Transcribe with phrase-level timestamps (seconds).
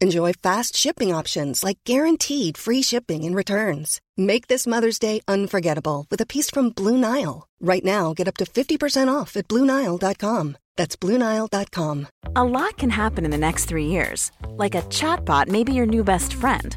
[0.00, 4.00] Enjoy fast shipping options like guaranteed free shipping and returns.
[4.16, 7.48] Make this Mother's Day unforgettable with a piece from Blue Nile.
[7.60, 10.56] Right now, get up to 50% off at BlueNile.com.
[10.76, 12.06] That's BlueNile.com.
[12.36, 14.30] A lot can happen in the next three years.
[14.50, 16.76] Like a chatbot may be your new best friend.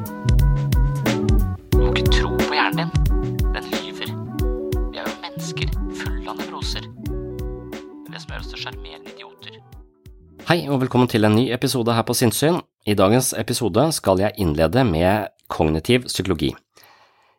[10.51, 12.57] Hei og velkommen til en ny episode her på Sinnssyn.
[12.83, 16.49] I dagens episode skal jeg innlede med kognitiv psykologi.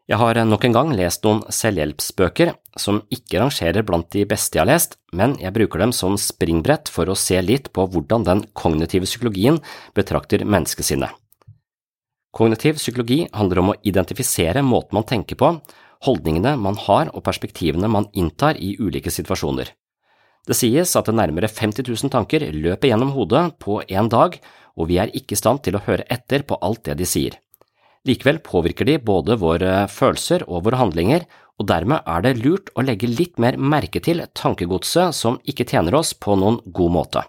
[0.08, 4.62] Jeg har nok en gang lest noen selvhjelpsbøker som ikke rangerer blant de beste jeg
[4.62, 8.42] har lest, men jeg bruker dem som springbrett for å se litt på hvordan den
[8.56, 9.60] kognitive psykologien
[9.92, 11.12] betrakter menneskesinnet.
[12.32, 15.52] Kognitiv psykologi handler om å identifisere måten man tenker på,
[16.08, 19.76] holdningene man har og perspektivene man inntar i ulike situasjoner.
[20.48, 24.38] Det sies at det nærmere 50 000 tanker løper gjennom hodet på én dag,
[24.74, 27.36] og vi er ikke i stand til å høre etter på alt det de sier.
[28.08, 31.28] Likevel påvirker de både våre følelser og våre handlinger,
[31.60, 35.94] og dermed er det lurt å legge litt mer merke til tankegodset som ikke tjener
[35.94, 37.22] oss på noen god måte.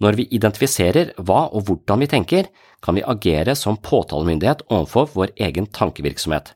[0.00, 2.48] Når vi identifiserer hva og hvordan vi tenker,
[2.80, 6.54] kan vi agere som påtalemyndighet overfor vår egen tankevirksomhet.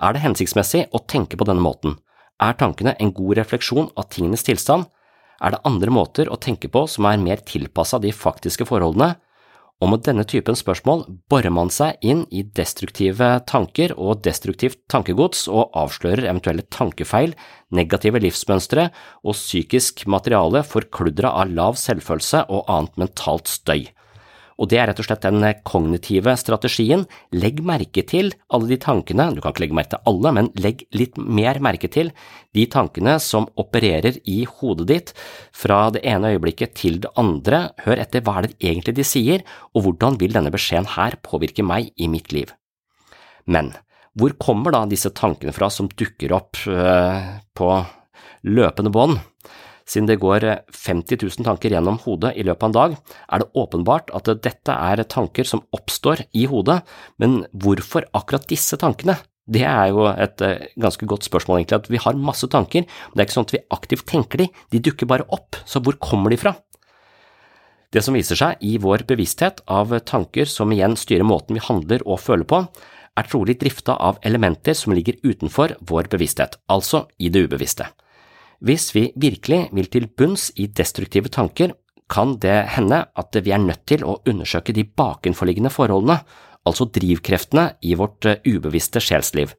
[0.00, 1.96] Er det hensiktsmessig å tenke på denne måten?
[2.40, 4.86] Er tankene en god refleksjon av tingenes tilstand?
[5.40, 9.14] Er det andre måter å tenke på som er mer tilpassa de faktiske forholdene?
[9.80, 15.46] Og med denne typen spørsmål borer man seg inn i destruktive tanker og destruktivt tankegods
[15.48, 17.32] og avslører eventuelle tankefeil,
[17.72, 18.90] negative livsmønstre
[19.24, 23.88] og psykisk materiale forkludra av lav selvfølelse og annet mentalt støy.
[24.60, 27.06] Og det er rett og slett den kognitive strategien.
[27.32, 30.84] Legg merke til alle de tankene, du kan ikke legge merke til alle, men legg
[30.96, 32.12] litt mer merke til
[32.56, 35.12] de tankene som opererer i hodet ditt
[35.56, 37.70] fra det ene øyeblikket til det andre.
[37.86, 41.64] Hør etter hva er det egentlig de sier, og hvordan vil denne beskjeden her påvirke
[41.64, 42.52] meg i mitt liv.
[43.48, 43.72] Men
[44.18, 47.72] hvor kommer da disse tankene fra som dukker opp øh, på
[48.50, 49.20] løpende bånd?
[49.90, 52.94] Siden det går 50 000 tanker gjennom hodet i løpet av en dag,
[53.26, 56.78] er det åpenbart at dette er tanker som oppstår i hodet,
[57.18, 59.18] men hvorfor akkurat disse tankene?
[59.50, 60.42] Det er jo et
[60.78, 63.54] ganske godt spørsmål, egentlig, at vi har masse tanker, men det er ikke sånn at
[63.56, 66.54] vi aktivt tenker de, de dukker bare opp, så hvor kommer de fra?
[67.90, 72.04] Det som viser seg i vår bevissthet av tanker som igjen styrer måten vi handler
[72.06, 72.62] og føler på,
[73.18, 77.88] er trolig drifta av elementer som ligger utenfor vår bevissthet, altså i det ubevisste.
[78.60, 81.72] Hvis vi virkelig vil til bunns i destruktive tanker,
[82.10, 86.18] kan det hende at vi er nødt til å undersøke de bakenforliggende forholdene,
[86.66, 89.54] altså drivkreftene i vårt ubevisste sjelsliv.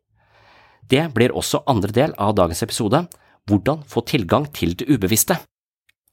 [0.92, 3.06] Det blir også andre del av dagens episode,
[3.50, 5.40] Hvordan få tilgang til det ubevisste?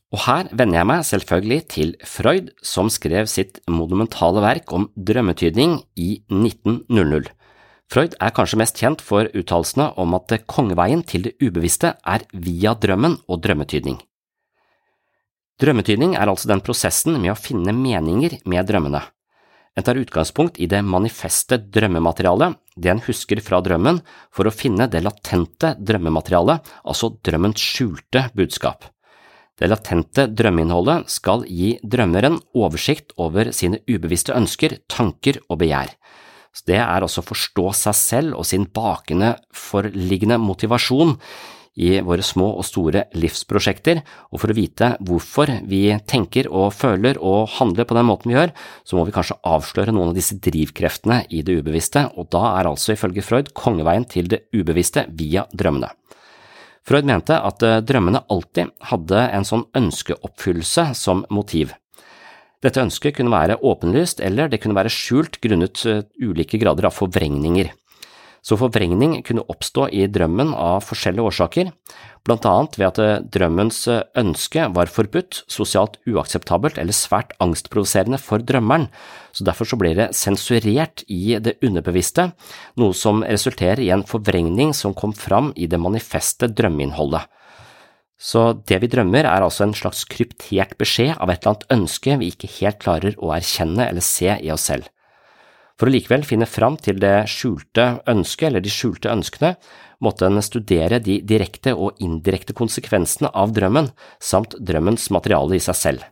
[0.08, 5.82] Og her vender jeg meg selvfølgelig til Freud, som skrev sitt monumentale verk om drømmetydning
[6.00, 7.29] i 1900.
[7.88, 12.75] Freud er kanskje mest kjent for uttalelsene om at kongeveien til det ubevisste er via
[12.76, 13.96] drømmen og drømmetydning.
[15.58, 19.00] Drømmetydning er altså den prosessen med å finne meninger med drømmene.
[19.79, 24.02] En tar utgangspunkt i det manifeste drømmematerialet, det en husker fra drømmen,
[24.34, 28.91] for å finne det latente drømmematerialet, altså drømmens skjulte budskap.
[29.58, 35.94] Det latente drømmeinnholdet skal gi drømmeren oversikt over sine ubevisste ønsker, tanker og begjær.
[36.66, 41.16] Det er altså å forstå seg selv og sin bakende forliggende motivasjon
[41.78, 44.00] i våre små og store livsprosjekter,
[44.32, 48.36] og for å vite hvorfor vi tenker og føler og handler på den måten vi
[48.36, 52.42] gjør, så må vi kanskje avsløre noen av disse drivkreftene i det ubevisste, og da
[52.58, 55.92] er altså ifølge Freud kongeveien til det ubevisste via drømmene.
[56.88, 61.74] Freud mente at eh, drømmene alltid hadde en sånn ønskeoppfyllelse som motiv.
[62.64, 66.96] Dette ønsket kunne være åpenlyst, eller det kunne være skjult grunnet eh, ulike grader av
[66.96, 67.70] forvrengninger
[68.49, 71.72] så forvrengning kunne oppstå i drømmen av forskjellige årsaker,
[72.26, 78.20] blant annet ved at eh, drømmens eh, ønske var forbudt, sosialt uakseptabelt eller svært angstprovoserende
[78.22, 78.88] for drømmeren,
[79.32, 82.31] så derfor så blir det sensurert i det underbevisste,
[82.81, 87.28] noe som resulterer i en forvrengning som kom fram i det manifeste drømmeinnholdet.
[88.19, 92.17] Så det vi drømmer er altså en slags kryptert beskjed av et eller annet ønske
[92.19, 94.88] vi ikke helt klarer å erkjenne eller se i oss selv.
[95.79, 99.53] For å likevel finne fram til det skjulte ønsket, eller de skjulte ønskene,
[100.03, 105.79] måtte en studere de direkte og indirekte konsekvensene av drømmen, samt drømmens materiale i seg
[105.79, 106.06] selv.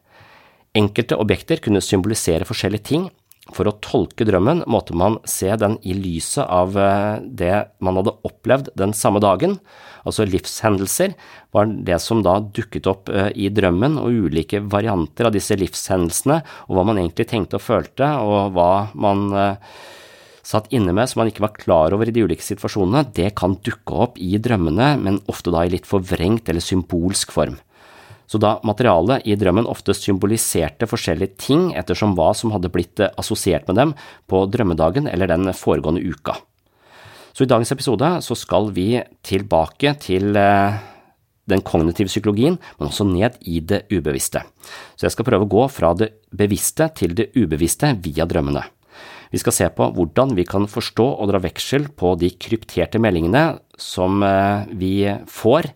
[0.77, 3.09] Enkelte objekter kunne symbolisere forskjellige ting,
[3.55, 7.55] for å tolke drømmen måtte man se den i lyset av eh, det
[7.85, 9.59] man hadde opplevd den samme dagen,
[10.07, 11.15] altså livshendelser,
[11.55, 16.41] var det som da dukket opp eh, i drømmen, og ulike varianter av disse livshendelsene,
[16.67, 19.79] og hva man egentlig tenkte og følte, og hva man eh,
[20.47, 23.59] satt inne med som man ikke var klar over i de ulike situasjonene, det kan
[23.67, 27.59] dukke opp i drømmene, men ofte da i litt forvrengt eller symbolsk form
[28.27, 33.13] så da materialet i drømmen ofte symboliserte forskjellige ting ettersom hva som hadde blitt eh,
[33.21, 33.95] assosiert med dem
[34.31, 36.37] på drømmedagen eller den foregående uka.
[37.37, 38.95] Så i dagens episode så skal vi
[39.27, 40.79] tilbake til eh,
[41.47, 44.43] den kognitive psykologien, men også ned i det ubevisste.
[44.97, 48.65] Så jeg skal prøve å gå fra det bevisste til det ubevisste via drømmene.
[49.31, 53.59] Vi skal se på hvordan vi kan forstå og dra veksel på de krypterte meldingene
[53.79, 54.95] som eh, vi
[55.31, 55.71] får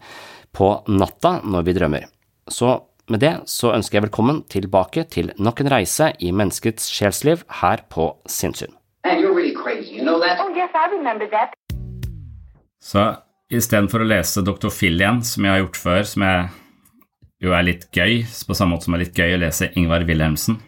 [0.56, 2.08] på natta når vi drømmer.
[2.50, 2.74] Så
[3.10, 7.82] med det så ønsker jeg velkommen tilbake til nok en reise i menneskets sjelsliv her
[7.90, 8.74] på Sinnsyn.
[9.06, 10.70] Really you know oh, yes,
[12.80, 13.04] så
[13.50, 14.70] istedenfor å lese Dr.
[14.72, 16.48] Phil igjen, som jeg har gjort før, som jeg
[17.40, 20.04] jo er litt gøy, på samme måte som det er litt gøy å lese Ingvar
[20.08, 20.60] Wilhelmsen,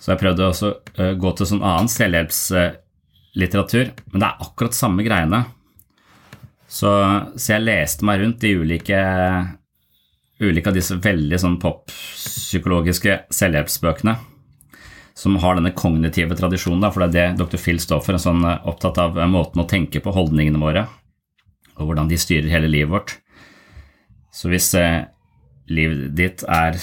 [0.00, 4.76] så jeg prøvde også å uh, gå til sånn annen selvhjelpslitteratur, men det er akkurat
[4.78, 5.40] samme greiene.
[6.76, 6.90] Så,
[7.38, 9.00] så, jeg leste meg rundt i ulike,
[10.42, 14.16] ulike av disse veldig sånn poppsykologiske selvhjelpsbøkene
[15.16, 17.56] som har denne kognitive tradisjonen, da, for det er det Dr.
[17.56, 20.82] Phil står for, en sånn eh, opptatt av eh, måten å tenke på, holdningene våre,
[21.78, 23.14] og hvordan de styrer hele livet vårt.
[24.28, 25.06] Så hvis eh,
[25.72, 26.76] livet ditt er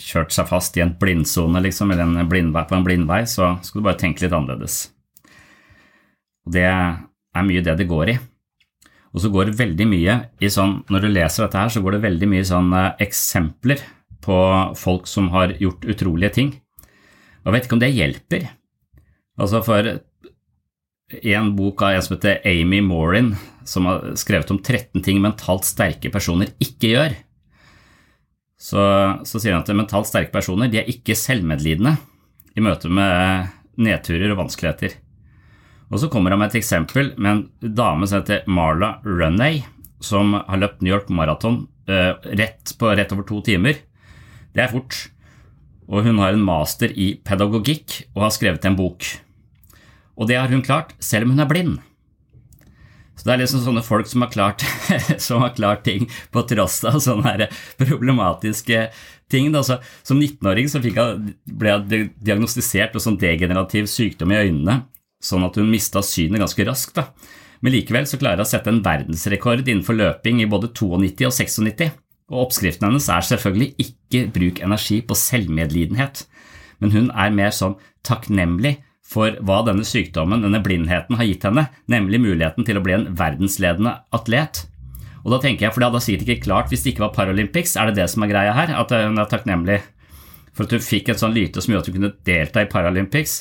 [0.00, 3.80] kjørt seg fast i en blindsone, liksom, eller en blindvei, på en blindvei, så skal
[3.80, 4.82] du bare tenke litt annerledes.
[6.44, 8.18] Og det er mye det det går i.
[9.10, 11.96] Og så går det veldig mye i sånn, Når du leser dette her, så går
[11.96, 13.82] det veldig mye sånn eh, eksempler
[14.22, 14.36] på
[14.76, 16.52] folk som har gjort utrolige ting.
[17.40, 18.46] Og jeg vet ikke om det hjelper.
[19.40, 19.88] Altså for
[21.10, 23.32] en bok av en som heter Amy Morin,
[23.66, 27.16] som har skrevet om 13 ting mentalt sterke personer ikke gjør,
[28.60, 28.82] så,
[29.24, 31.96] så sier han at mentalt sterke personer de er ikke selvmedlidende
[32.54, 33.48] i møte med
[33.80, 34.98] nedturer og vanskeligheter.
[35.90, 39.64] Og så kommer han med et eksempel med en dame som heter Marla Runney,
[40.00, 43.82] som har løpt New York Marathon uh, rett rett over to timer.
[44.54, 45.08] Det er fort.
[45.90, 49.06] Og hun har en master i pedagogikk og har skrevet en bok.
[50.14, 51.80] Og det har hun klart, selv om hun er blind.
[53.18, 54.62] Så det er liksom sånne folk som har klart,
[55.26, 57.50] som har klart ting på tross av sånne
[57.82, 58.86] problematiske
[59.30, 59.50] ting.
[59.52, 59.64] Da.
[59.66, 64.78] Som 19-åring ble jeg diagnostisert med sånn degenerativ sykdom i øynene
[65.20, 66.96] sånn at hun mista synet ganske raskt.
[66.96, 67.10] Da.
[67.60, 71.36] Men likevel så klarer hun å sette en verdensrekord innenfor løping i både 92 og
[71.36, 71.90] 96.
[72.30, 76.24] Og oppskriften hennes er selvfølgelig ikke bruk energi på selvmedlidenhet,
[76.80, 77.74] men hun er mer sånn
[78.06, 78.78] takknemlig
[79.10, 83.08] for hva denne sykdommen, denne blindheten, har gitt henne, nemlig muligheten til å bli en
[83.18, 84.62] verdensledende atlet.
[85.24, 87.74] Og da tenker jeg, for det hadde sikkert ikke klart hvis det ikke var Paralympics,
[87.76, 88.72] er det det som er greia her?
[88.78, 89.80] At hun er takknemlig
[90.54, 93.40] for at hun fikk en sånn lyte som gjorde at hun kunne delta i Paralympics?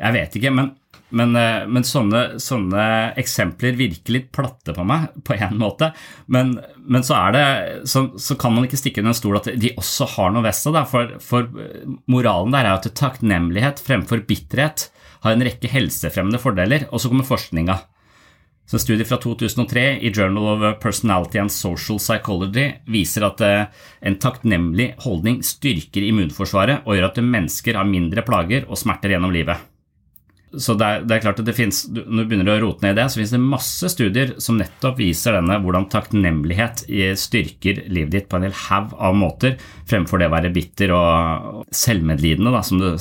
[0.00, 0.70] Jeg vet ikke, men,
[1.12, 2.84] men, eh, men sånne, sånne,
[3.20, 5.90] eksempler virker litt platte på meg, på en måte.
[6.32, 7.44] Men, men så, det,
[7.90, 10.56] så, så, kan man ikke stikke under en stol at de også har noe ved
[10.56, 10.80] seg.
[10.88, 11.48] For, for,
[12.10, 14.88] moralen der er at takknemlighet fremfor bitterhet
[15.22, 16.88] har en rekke helsefremmende fordeler.
[16.90, 17.76] Og så kommer forskninga.
[18.64, 23.66] Så En studie fra 2003 i Journal of Personality and Social Psychology viser at eh,
[24.00, 29.34] en takknemlig holdning styrker immunforsvaret og gjør at mennesker har mindre plager og smerter gjennom
[29.34, 29.68] livet
[30.60, 32.94] så det er, det er, klart at det finnes, Når du begynner å rote ned
[32.94, 36.84] i det, så finnes det masse studier som nettopp viser denne hvordan takknemlighet
[37.20, 39.56] styrker livet ditt på en hel haug av måter,
[39.88, 42.94] fremfor det å være bitter og selvmedlidende, da, som, det,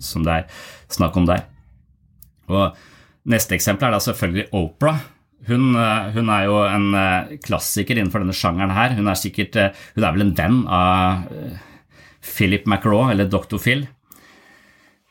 [0.00, 0.62] som det er
[0.96, 1.44] snakk om der.
[2.48, 2.78] Og
[3.28, 4.94] Neste eksempel er da selvfølgelig Opera.
[5.48, 8.94] Hun, eh, hun, er jo en eh, klassiker innenfor denne sjangeren her.
[8.96, 11.28] Hun er, sikkert, eh, hun er vel en venn av
[12.24, 13.60] Philip McRaw, eller Dr.
[13.60, 13.86] Phil.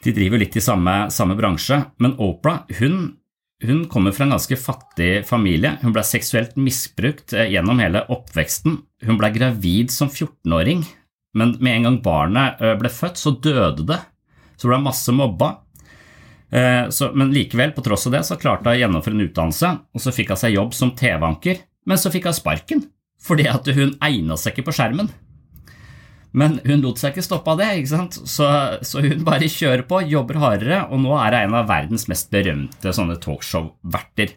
[0.08, 3.18] De driver litt i samme, samme bransje, men Opera hun,
[3.60, 5.74] hun, kommer fra en ganske fattig familie.
[5.82, 8.78] Hun ble seksuelt misbrukt eh, gjennom hele oppveksten.
[9.04, 10.86] Hun ble gravid som 14-åring,
[11.36, 14.00] men med en gang barnet eh, ble født, så døde det.
[14.56, 15.58] Så ble hun masse mobba.
[16.56, 19.74] Eh, så, men likevel, på tross av det, så klarte hun å gjennomføre en utdannelse,
[19.92, 22.88] og så fikk hun seg jobb som TV-anker, men så fikk hun sparken
[23.28, 25.08] fordi at hun egna seg ikke på skjermen.
[26.36, 27.70] Men hun lot seg ikke stoppe av det?
[27.88, 28.50] Så,
[28.84, 32.30] så, hun bare kjører på, jobber hardere, og nå er hun en av verdens mest
[32.34, 34.36] berømte sånne talkshow-verter.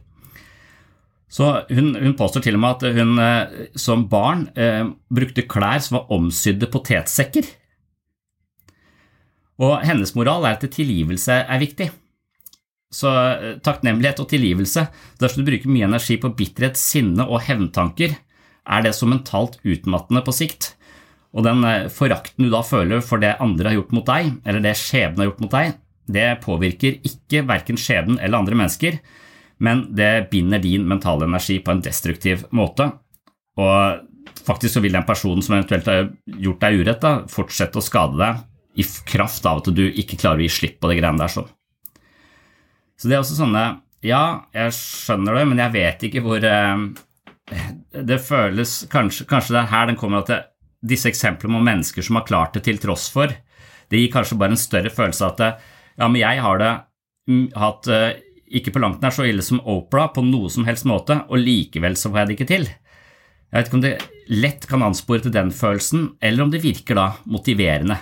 [1.30, 4.82] Så hun, hun, påstår til og med at hun eh, som barn eh,
[5.14, 7.46] brukte klær som var omsydde potetsekker.
[9.62, 11.90] Og hennes moral er at tilgivelse er viktig.
[12.90, 14.88] Så eh, takknemlighet og tilgivelse,
[15.22, 18.18] dersom du bruker mye energi på bitterhet, sinne og hevntanker,
[18.70, 20.72] er det så mentalt utmattende på sikt
[21.30, 24.64] og den eh, forakten du da føler for det andre har gjort mot deg, eller
[24.64, 25.78] det skjebnen har gjort mot deg,
[26.10, 28.98] det påvirker ikke verken skjebnen eller andre mennesker,
[29.62, 32.88] men det binder din mentale energi på en destruktiv måte.
[33.60, 36.08] Og faktisk så vil den personen som eventuelt har
[36.40, 40.40] gjort deg urett, da, fortsette å skade deg i kraft av at du ikke klarer
[40.40, 41.32] å gi slipp på de greiene der.
[41.32, 41.44] Så.
[42.96, 43.64] så det er også sånne
[44.06, 46.84] Ja, jeg skjønner det, men jeg vet ikke hvor eh,
[48.08, 50.38] Det føles Kanskje, kanskje det er her den kommer at det,
[50.80, 53.32] disse eksemplene om mennesker som har klart det til tross for,
[53.90, 55.62] det gir kanskje bare en større følelse av at
[56.00, 56.70] ja, men jeg har det
[57.28, 58.20] mm, hatt eh,
[58.60, 61.98] ikke på langt nær så ille som Opera på noe som helst måte, og likevel
[61.98, 62.66] så får jeg det ikke til.
[63.50, 63.94] Jeg vet ikke om det
[64.30, 67.98] lett kan anspore til den følelsen, eller om det virker da motiverende.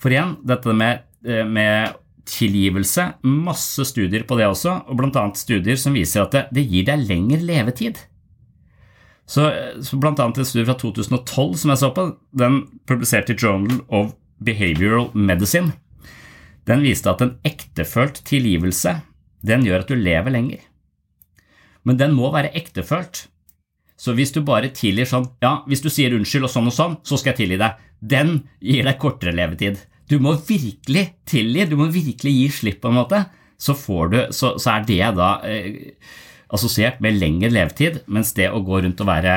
[0.00, 5.24] For igjen, dette med, eh, med tilgivelse, masse studier på det også, og bl.a.
[5.36, 8.00] studier som viser at det, det gir deg lengre levetid.
[9.28, 9.46] Så,
[9.84, 12.58] så blant annet en studie fra 2012 som jeg så på, den
[12.90, 14.12] publiserte i Journal of
[14.42, 15.76] Behavioral Medicine,
[16.68, 18.98] den viste at en ektefølt tilgivelse
[19.46, 20.60] den gjør at du lever lenger.
[21.82, 23.26] Men den må være ektefølt.
[23.98, 26.98] Så hvis du bare tilgir sånn Ja, hvis du sier unnskyld og sånn og sånn,
[27.06, 27.80] så skal jeg tilgi deg.
[27.98, 29.78] Den gir deg kortere levetid.
[30.10, 33.22] Du må virkelig tilgi, du må virkelig gi slipp, på en måte.
[33.62, 33.76] Så,
[34.10, 35.94] du, så, så er det da eh,
[36.52, 39.36] assosiert med lengre levetid, mens det å gå rundt og være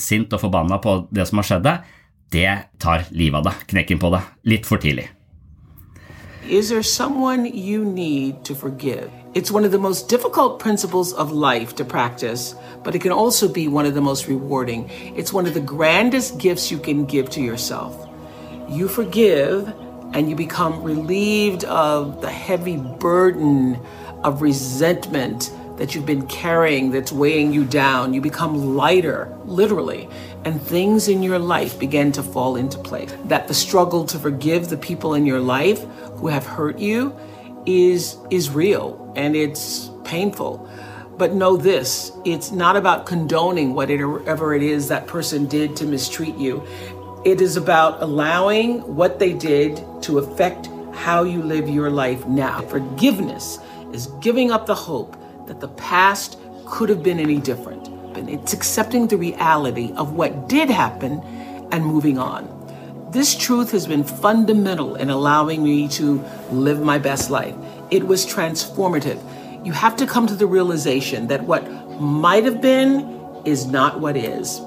[0.00, 1.88] sint og forbanna på det som har skjedd deg,
[2.30, 2.50] det
[2.82, 5.08] tar livet av deg, knekken på deg, litt for tidlig.
[6.50, 9.10] Is there someone you need to forgive?
[9.34, 13.46] It's one of the most difficult principles of life to practice, but it can also
[13.48, 14.90] be one of the most rewarding.
[15.16, 17.94] It's one of the grandest gifts you can give to yourself.
[18.68, 19.72] You forgive,
[20.12, 23.78] and you become relieved of the heavy burden
[24.24, 25.50] of resentment
[25.80, 28.12] that you've been carrying that's weighing you down.
[28.12, 30.10] You become lighter, literally,
[30.44, 33.10] and things in your life begin to fall into place.
[33.24, 35.82] That the struggle to forgive the people in your life
[36.16, 37.16] who have hurt you
[37.64, 40.68] is is real and it's painful.
[41.16, 46.36] But know this, it's not about condoning whatever it is that person did to mistreat
[46.36, 46.62] you.
[47.24, 52.60] It is about allowing what they did to affect how you live your life now.
[52.62, 53.58] Forgiveness
[53.92, 55.16] is giving up the hope
[55.50, 57.82] that the past could have been any different.
[58.14, 61.20] But it's accepting the reality of what did happen
[61.72, 62.46] and moving on.
[63.10, 67.56] This truth has been fundamental in allowing me to live my best life.
[67.90, 69.20] It was transformative.
[69.66, 71.68] You have to come to the realization that what
[72.00, 74.60] might have been is not what is.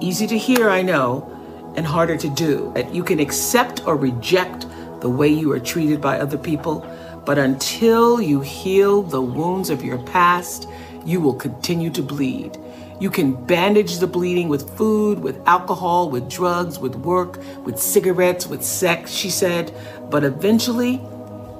[0.00, 1.32] Easy to hear, I know,
[1.76, 2.72] and harder to do.
[2.74, 4.66] That you can accept or reject
[5.00, 6.84] the way you are treated by other people
[7.28, 10.66] but until you heal the wounds of your past,
[11.04, 12.56] you will continue to bleed.
[13.00, 18.46] You can bandage the bleeding with food, with alcohol, with drugs, with work, with cigarettes,
[18.46, 19.66] with sex, she said.
[20.10, 21.02] But eventually,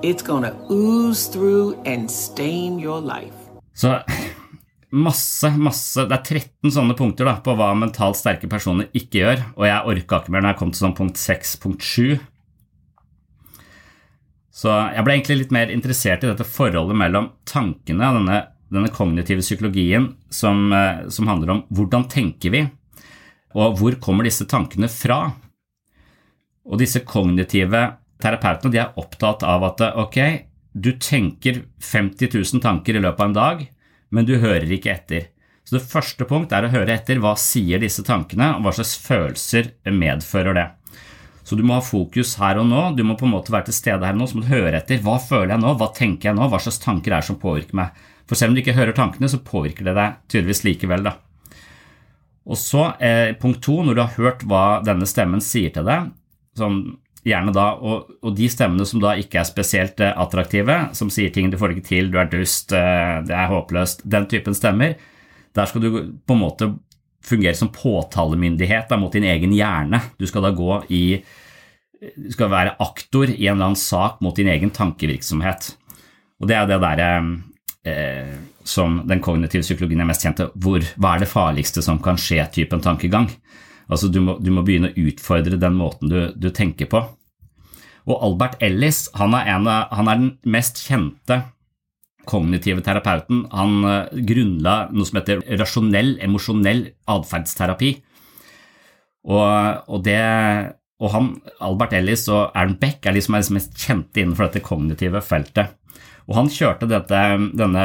[0.00, 3.37] it's gonna ooze through and stain your life.
[3.75, 3.98] Så
[4.90, 9.44] masse, masse Det er 13 sånne punkter da, på hva mentalt sterke personer ikke gjør,
[9.60, 12.16] og jeg orka ikke mer når jeg kom til sånn punkt 6, punkt 7.
[14.59, 18.41] Så jeg ble egentlig litt mer interessert i dette forholdet mellom tankene og denne,
[18.75, 22.65] denne kognitive psykologien som, eh, som handler om hvordan tenker vi,
[23.57, 25.21] og hvor kommer disse tankene fra?
[26.69, 27.85] Og disse kognitive
[28.21, 30.19] terapeutene de er opptatt av at ok,
[30.75, 33.62] du tenker 50 000 tanker i løpet av en dag,
[34.11, 35.31] men du hører ikke etter.
[35.65, 38.97] Så det første punkt er å høre etter hva sier disse tankene, og hva slags
[39.05, 40.69] følelser medfører det.
[41.49, 43.78] Så du må ha fokus her og nå, du må på en måte være til
[43.78, 46.28] stede her og nå, så må du høre etter hva føler jeg nå, hva tenker
[46.28, 48.02] jeg nå, hva slags tanker er det som påvirker meg.
[48.28, 51.09] For selv om du ikke hører tankene, så påvirker det deg tydeligvis likevel.
[51.09, 51.14] da.
[52.49, 56.11] Og så eh, punkt to, når du har hørt hva denne stemmen sier til deg,
[56.59, 56.83] sånn
[57.28, 61.33] gjerne da, og, og, de stemmene som da ikke er spesielt eh, attraktive, som sier
[61.33, 64.97] ting du får ikke til, du er dust, eh, det er håpløst, den typen stemmer,
[65.57, 65.90] der skal du
[66.28, 66.71] på en måte
[67.25, 70.00] fungere som påtalemyndighet da, mot din egen hjerne.
[70.18, 71.04] Du skal da gå i
[71.98, 75.72] Du skal være aktor i en eller annen sak mot din egen tankevirksomhet.
[76.38, 77.08] Og det er det derre
[77.82, 82.20] eh, som den kognitive psykologien er mest kjent til, hva er det farligste som kan
[82.20, 83.26] skje, typen tankegang.
[83.88, 87.02] Altså du må, du må, begynne å utfordre den måten du, du, tenker på.
[88.08, 91.42] Og Albert Ellis han er, en, han er den mest kjente
[92.28, 93.47] kognitive terapeuten.
[93.54, 97.94] Han uh, grunnla noe som heter rasjonell emosjonell atferdsterapi.
[99.28, 99.49] Og,
[99.88, 100.20] og, det,
[101.02, 101.32] og han,
[101.64, 105.20] Albert Ellis og Aaron Beck er de som er de mest kjente innenfor dette kognitive
[105.25, 105.75] feltet.
[106.28, 107.20] Og han kjørte dette,
[107.56, 107.85] denne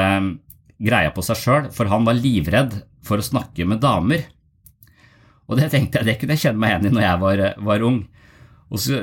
[0.83, 4.25] greia på seg sjøl, for han var livredd for å snakke med damer.
[5.47, 7.85] Og det tenkte jeg, det kunne jeg kjenne meg igjen i når jeg var, var
[7.87, 8.01] ung.
[8.71, 8.99] Og så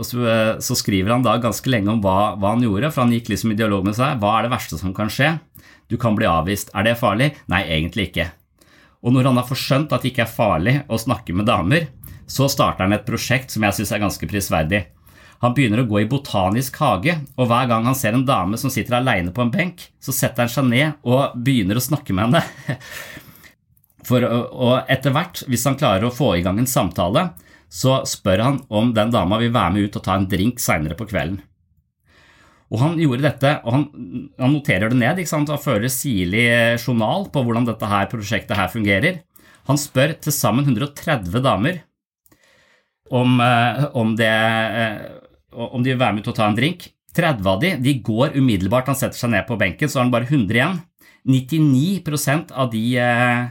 [0.00, 3.04] og så, eh, så, skriver han da ganske lenge om hva, hva, han gjorde, for
[3.04, 4.16] han gikk liksom i dialog med seg.
[4.22, 5.34] Hva er det verste som kan skje?
[5.92, 6.72] Du kan bli avvist.
[6.72, 7.34] Er det farlig?
[7.52, 8.30] Nei, egentlig ikke.
[9.04, 11.90] Og når han har forskjønt at det ikke er farlig å snakke med damer,
[12.30, 14.84] så starter han et prosjekt som jeg syns er ganske prisverdig.
[15.40, 18.72] Han begynner å gå i botanisk hage, og hver gang han ser en dame som
[18.72, 22.28] sitter aleine på en benk, så setter han seg ned og begynner å snakke med
[22.28, 22.76] henne.
[24.08, 27.30] For, og etter hvert, hvis han klarer å få i gang en samtale,
[27.70, 30.98] så spør han om den dama vil være med ut og ta en drink seinere
[30.98, 31.38] på kvelden.
[32.70, 33.84] Og Han gjorde dette, og han,
[34.38, 39.22] han noterer det ned og fører sirlig journal på hvordan dette her prosjektet her fungerer.
[39.66, 41.80] Han spør til sammen 130 damer
[43.10, 45.02] om, eh, om, det, eh,
[45.50, 46.92] om de vil være med ut og ta en drink.
[47.14, 48.86] 30 av de, de går umiddelbart.
[48.86, 50.78] Han setter seg ned på benken, så har han bare 100 igjen.
[51.26, 53.48] 99% av de eh,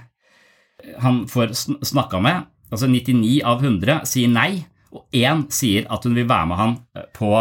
[1.04, 1.52] han får
[1.84, 6.50] snakka med, altså 99 av 100, sier nei, og én sier at hun vil være
[6.50, 7.34] med han eh, på,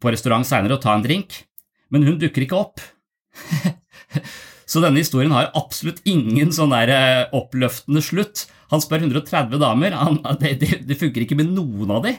[0.00, 1.42] på restaurant seinere og ta en drink,
[1.90, 2.84] men hun dukker ikke opp.
[4.70, 8.44] Så denne historien har absolutt ingen sånn der eh, oppløftende slutt.
[8.70, 12.14] Han spør 130 damer, han, det, det, det, funker ikke med noen av de.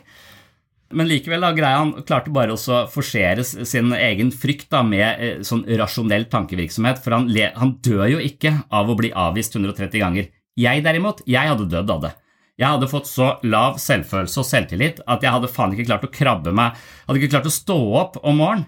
[0.92, 5.40] Men likevel da, greia han klarte bare å forsere sin egen frykt da, med eh,
[5.48, 10.28] sånn rasjonell tankevirksomhet, for han, han dør jo ikke av å bli avvist 130 ganger.
[10.60, 12.12] Jeg derimot, jeg hadde dødd av det.
[12.60, 16.12] Jeg hadde fått så lav selvfølelse og selvtillit at jeg hadde faen ikke klart å
[16.14, 18.68] krabbe meg, hadde ikke klart å stå opp om morgenen.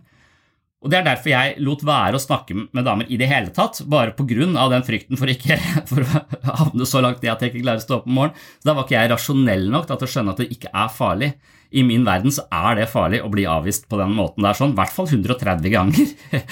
[0.84, 3.78] Og Det er derfor jeg lot være å snakke med damer i det hele tatt,
[3.88, 4.68] bare pga.
[4.74, 5.56] den frykten for, ikke,
[5.90, 8.42] for å havne så langt ned at jeg ikke klarer å stå opp om morgenen.
[8.60, 11.32] Så Da var ikke jeg rasjonell nok til å skjønne at det ikke er farlig.
[11.72, 14.76] I min verden så er det farlig å bli avvist på den måten der, sånn,
[14.76, 16.12] i hvert fall 130 ganger.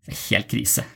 [0.00, 0.86] Det er helt krise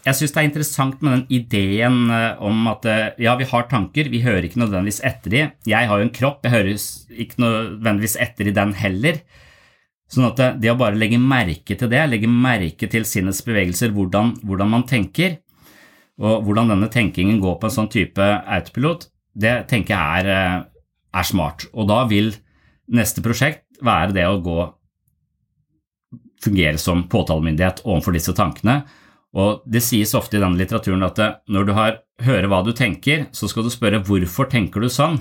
[0.00, 3.68] jeg syns det er interessant med den ideen eh, om at eh, ja, vi har
[3.68, 5.42] tanker, vi hører ikke nødvendigvis etter de.
[5.68, 6.70] Jeg har jo en kropp, jeg hører
[7.24, 9.20] ikke nødvendigvis etter i den heller.
[10.10, 13.92] Sånn at eh, det, å bare legge merke til det, legge merke til sinnets bevegelser,
[13.96, 15.36] hvordan, hvordan, man tenker,
[16.20, 19.06] og hvordan denne tenkingen går på en sånn type autopilot,
[19.40, 20.64] det tenker jeg er,
[21.12, 21.68] er smart.
[21.72, 22.32] Og da vil
[22.90, 24.58] neste prosjekt være det å gå
[26.40, 28.80] fungere som påtalemyndighet overfor disse tankene
[29.30, 33.28] og Det sies ofte i denne litteraturen at når du har hører hva du tenker,
[33.32, 35.20] så skal du spørre hvorfor tenker du sånn,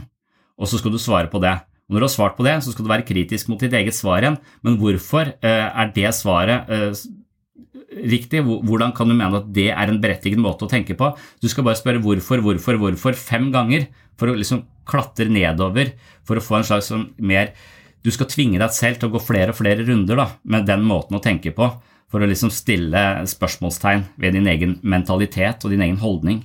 [0.60, 1.56] og så skal du svare på det.
[1.90, 3.98] Og Når du har svart på det, så skal du være kritisk mot ditt eget
[3.98, 4.38] svar igjen.
[4.66, 6.92] Men hvorfor eh, er det svaret eh,
[8.12, 8.44] riktig?
[8.46, 11.10] Hvordan kan du mene at det er en berettiget måte å tenke på?
[11.42, 13.88] Du skal bare spørre hvorfor, hvorfor, hvorfor fem ganger
[14.20, 15.96] for å liksom klatre nedover
[16.28, 17.54] for å få en slags sånn mer
[18.00, 20.86] Du skal tvinge deg selv til å gå flere og flere runder da, med den
[20.88, 21.68] måten å tenke på
[22.10, 26.42] for å liksom stille spørsmålstegn ved din egen mentalitet og din egen holdning.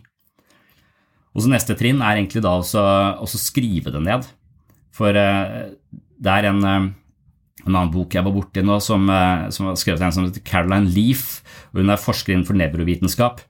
[1.34, 4.28] Og så Neste trinn er egentlig da å skrive det ned.
[4.94, 5.72] For eh,
[6.22, 6.84] det er en, eh,
[7.64, 10.28] en, annen bok jeg var borti nå, som, eh, som var skrevet av en som
[10.28, 11.40] heter Caroline Leaf.
[11.72, 13.42] og Hun er forsker innenfor nevrovitenskap.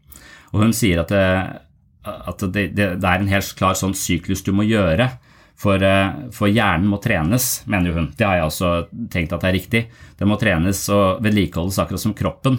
[0.55, 1.61] og Hun sier at, det,
[2.07, 5.11] at det, det, det er en helt klar sånn syklus du må gjøre
[5.57, 8.11] for, eh, for, hjernen må trenes, mener hun.
[8.17, 8.71] Det har jeg også
[9.13, 9.85] tenkt at er riktig.
[10.19, 12.59] Det må trenes og vedlikeholdes akkurat som kroppen.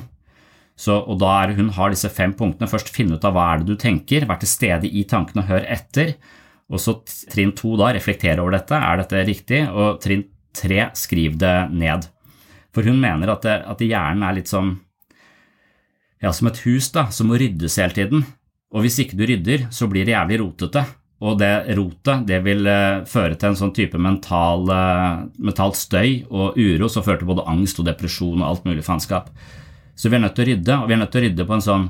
[0.75, 2.69] Så, og da er hun har disse fem punktene.
[2.71, 5.51] Først finne ut av hva er det du tenker, vær til stede i tankene og
[5.51, 6.15] hør etter.
[6.71, 6.97] Og så
[7.31, 9.61] trinn to da, reflektere over dette, er dette riktig?
[9.69, 12.09] Og trinn tre, skriv det ned.
[12.75, 14.73] For hun mener at, det, at hjernen er litt som,
[16.23, 18.25] ja, som et hus da, som må ryddes hele tiden.
[18.75, 20.83] Og hvis ikke du rydder, så blir det jævlig rotete.
[21.25, 26.25] Og det rotet det vil uh, føre til en sånn type mental, mental mentalt støy
[26.29, 29.31] og uro som fører til både angst og depresjon og alt mulig faenskap.
[29.95, 31.55] Så vi er nødt til å rydde, og vi er nødt til å rydde på
[31.55, 31.85] en sånn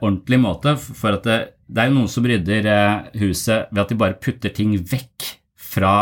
[0.00, 0.74] ordentlig måte.
[0.80, 1.38] For at det,
[1.70, 5.30] det er jo noen som rydder uh, huset ved at de bare putter ting vekk
[5.70, 5.94] fra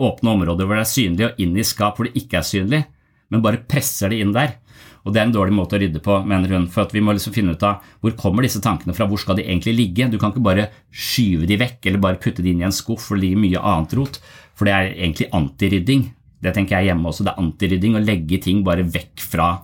[0.00, 2.82] åpne områder hvor det er synlig, og inn i skap hvor det ikke er synlig,
[3.30, 4.56] men bare presser det inn der.
[5.04, 6.66] Og det er en dårlig måte å rydde på, mener hun.
[6.72, 9.46] For vi må liksom finne ut av hvor kommer disse tankene fra, hvor skal de
[9.46, 10.10] egentlig ligge?
[10.12, 13.06] Du kan ikke bare skyve de vekk eller bare putte de inn i en skuff,
[13.08, 14.20] for det ligger mye annet rot.
[14.58, 16.10] For det er egentlig antirydding.
[16.40, 17.24] Det tenker jeg hjemme også.
[17.24, 19.54] Det er antirydding å legge ting bare vekk fra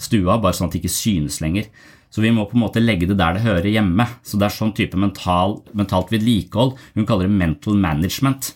[0.00, 1.70] stua, bare sånn at det ikke synes lenger.
[2.14, 4.06] Så vi må på en måte legge det der det hører hjemme.
[4.22, 6.76] Så det er sånn type mental, mentalt vedlikehold.
[6.94, 8.52] Hun kaller det mental management.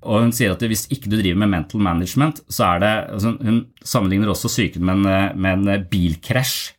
[0.00, 3.34] Og hun sier at hvis ikke du driver med mental management, så er det altså
[3.36, 6.72] Hun sammenligner også psyken med med en bilkrasj.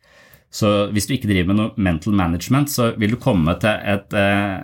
[0.52, 4.12] Så hvis du ikke driver med noe mental management, så vil du komme til et,
[4.12, 4.60] eh,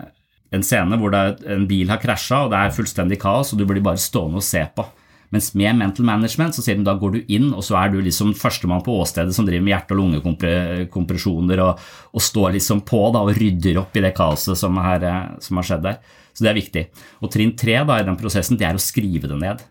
[0.52, 3.80] en scene hvor en bil har krasja, og det er fullstendig kaos, og du blir
[3.80, 4.84] bare stående og se på.
[5.30, 8.00] Mens med mental management så sier de da går du inn, og så er du
[8.00, 13.02] liksom førstemann på åstedet som driver med hjerte- og lungekompresjoner og, og, står liksom på
[13.12, 16.00] da, og rydder opp i det kaoset som, eh, som har skjedd der.
[16.38, 16.84] Så det er viktig.
[17.18, 19.64] Og trinn tre da, i den prosessen, det er å skrive det ned.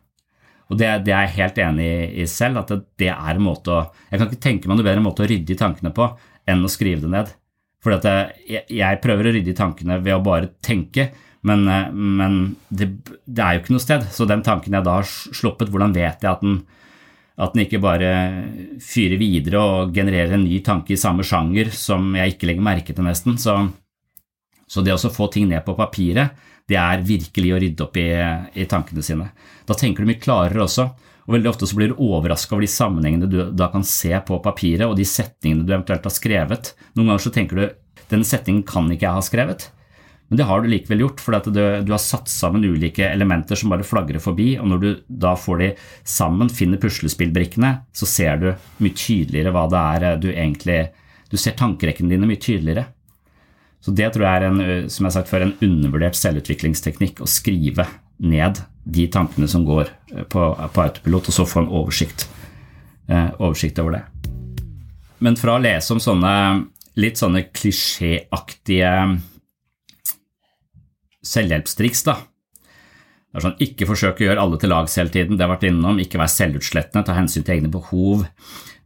[0.67, 3.71] Og det, det er jeg helt enig i selv, at det, det, er en måte
[3.71, 6.09] å Jeg kan ikke tenke meg noe bedre måte å rydde i tankene på
[6.47, 7.31] enn å skrive det ned.
[7.83, 11.11] For jeg, jeg, prøver å rydde i tankene ved å bare tenke,
[11.47, 12.89] men, men det,
[13.23, 14.03] det, er jo ikke noe sted.
[14.11, 16.59] Så den tanken jeg da har sluppet, hvordan vet jeg at den,
[17.39, 18.11] at den ikke bare
[18.83, 22.95] fyrer videre og genererer en ny tanke i samme sjanger som jeg ikke legger merke
[22.95, 23.39] til, nesten.
[23.39, 23.55] Så,
[24.67, 26.35] så det å få ting ned på papiret,
[26.67, 28.07] det er virkelig å rydde opp i,
[28.59, 29.29] i, tankene sine.
[29.67, 30.87] Da tenker du mye klarere også,
[31.27, 34.39] og veldig ofte så blir du overraska over de sammenhengene du da kan se på
[34.43, 36.73] papiret, og de setningene du eventuelt har skrevet.
[36.95, 37.65] Noen ganger så tenker du
[38.11, 39.67] den setningen kan ikke jeg ha skrevet,
[40.27, 43.71] men det har du likevel gjort, for du, du, har satt sammen ulike elementer som
[43.71, 45.69] bare flagrer forbi, og når du da får de
[46.03, 48.49] sammen, finner puslespillbrikkene, så ser du
[48.83, 50.87] mye tydeligere hva det er du egentlig
[51.27, 52.85] Du ser tankerekkene dine mye tydeligere.
[53.87, 57.27] Så det tror jeg er en, som jeg har sagt før, en undervurdert selvutviklingsteknikk å
[57.31, 57.85] skrive
[58.19, 59.93] ned de tankene som går
[60.27, 60.41] på,
[60.75, 62.25] på autopilot, og så få en oversikt,
[63.07, 64.01] eh, oversikt, over det.
[65.23, 66.33] Men fra å lese om sånne
[66.99, 68.91] litt sånne klisjéaktige
[71.31, 72.17] selvhjelpstriks, da.
[72.57, 75.69] Det er sånn, Ikke forsøk å gjøre alle til lags hele tiden, det har vært
[75.69, 76.01] innom.
[76.03, 78.25] Ikke vær selvutslettende, ta hensyn til egne behov.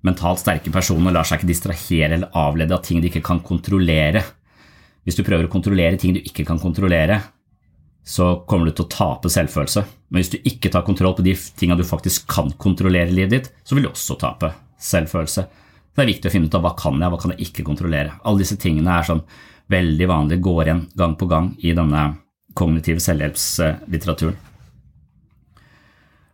[0.06, 4.22] Mentalt sterke personer lar seg ikke distrahere eller avlede av ting de ikke kan kontrollere.
[5.06, 7.20] Hvis du prøver å kontrollere ting du ikke kan kontrollere,
[8.06, 9.84] så kommer du til å tape selvfølelse.
[10.10, 13.34] Men hvis du ikke tar kontroll på de tinga du faktisk kan kontrollere i livet
[13.34, 15.46] ditt, så vil du også tape selvfølelse.
[15.92, 18.16] Det er viktig å finne ut av hva kan jeg, hva kan jeg ikke kontrollere.
[18.24, 19.26] Alle disse tingene er sånn
[19.72, 22.06] veldig vanlige, går igjen gang på gang i denne
[22.58, 24.40] kognitive selvhjelpslitteraturen.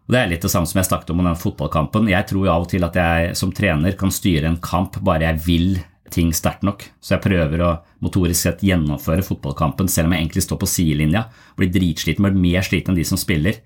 [0.07, 2.07] Og Det er litt det samme som jeg snakket om om den fotballkampen.
[2.07, 5.41] Jeg tror av og til at jeg som trener kan styre en kamp bare jeg
[5.43, 5.81] vil
[6.13, 6.85] ting sterkt nok.
[7.03, 7.71] Så jeg prøver å
[8.03, 11.25] motorisk sett gjennomføre fotballkampen selv om jeg egentlig står på sidelinja.
[11.59, 13.61] Blir dritsliten, blir mer sliten enn de som spiller.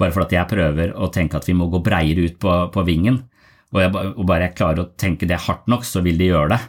[0.00, 3.20] Bare fordi jeg prøver å tenke at vi må gå breiere ut på, på vingen.
[3.72, 6.56] Og, jeg, og, bare jeg klarer å tenke det hardt nok, så vil de gjøre
[6.56, 6.60] det.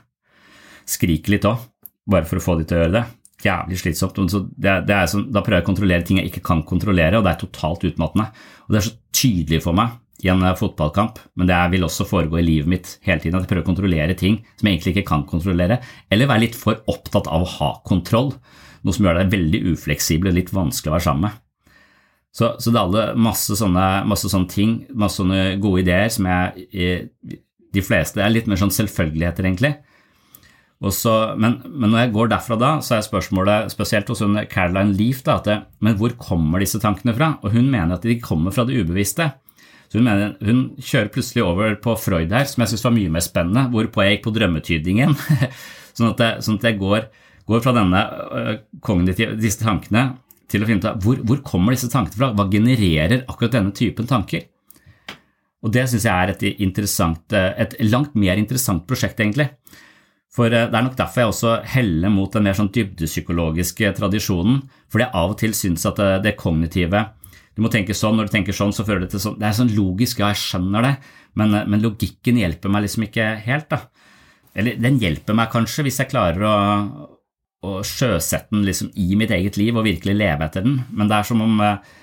[0.90, 1.64] Skrike litt òg,
[2.10, 3.04] bare for å få de til å gjøre det.
[3.44, 4.20] Jævlig slitsomt.
[4.56, 7.34] Det, det sånn, da prøver jeg å kontrollere ting jeg ikke kan kontrollere, og det
[7.34, 8.30] er totalt utmattende.
[8.68, 12.08] Og det er så tydelig for meg i en eh, fotballkamp, men det vil også
[12.08, 13.38] foregå i livet mitt hele tiden.
[13.38, 15.80] At jeg prøver å kontrollere ting som jeg egentlig ikke kan kontrollere,
[16.12, 18.34] eller være litt for opptatt av å ha kontroll.
[18.84, 21.40] Noe som gjør deg veldig ufleksibel og litt vanskelig å være sammen med.
[22.34, 26.26] Så, så det er alle masse sånne, masse sånne, ting, masse sånne gode ideer som
[26.26, 26.96] jeg
[27.74, 29.76] De fleste er litt mer sånn selvfølgeligheter, egentlig.
[30.92, 35.22] Så, men, men, når jeg går derfra da, så er spørsmålet spesielt hos Caroline Leaf
[35.24, 35.56] da, at det,
[35.86, 37.38] men hvor kommer disse tankene fra?
[37.46, 39.30] Og hun mener at de kommer fra det ubevisste.
[39.94, 43.12] Så hun, mener, hun kjører plutselig over på Freud her, som jeg syns var mye
[43.14, 45.12] mer spennende, hvorpå jeg gikk på drømmetydningen.
[46.00, 47.04] sånn at jeg, sånn at jeg går,
[47.46, 48.02] går, fra denne
[48.40, 50.08] øh, kognitive, disse tankene
[50.50, 53.78] til å finne ut av hvor, hvor kommer disse tankene fra, hva genererer akkurat denne
[53.78, 54.48] typen tanker?
[55.62, 56.42] Og Det syns jeg er et,
[57.38, 59.52] øh, et, langt mer interessant prosjekt, egentlig.
[60.34, 64.64] For øh, Det er nok derfor jeg også heller mot den mer sånn dybdepsykologiske tradisjonen,
[64.90, 67.12] fordi jeg av og til syns at det kognitive
[67.54, 69.36] du må tenke sånn, når du tenker sånn, så fører det til sånn.
[69.42, 70.94] Det er sånn logisk, ja, jeg skjønner det,
[71.40, 73.84] men, men logikken hjelper meg liksom ikke helt, da.
[74.58, 76.56] Eller den hjelper meg kanskje, hvis jeg klarer å,
[77.66, 81.20] å sjøsette den liksom i mitt eget liv og virkelig leve etter den, men det
[81.20, 81.94] er som om eh,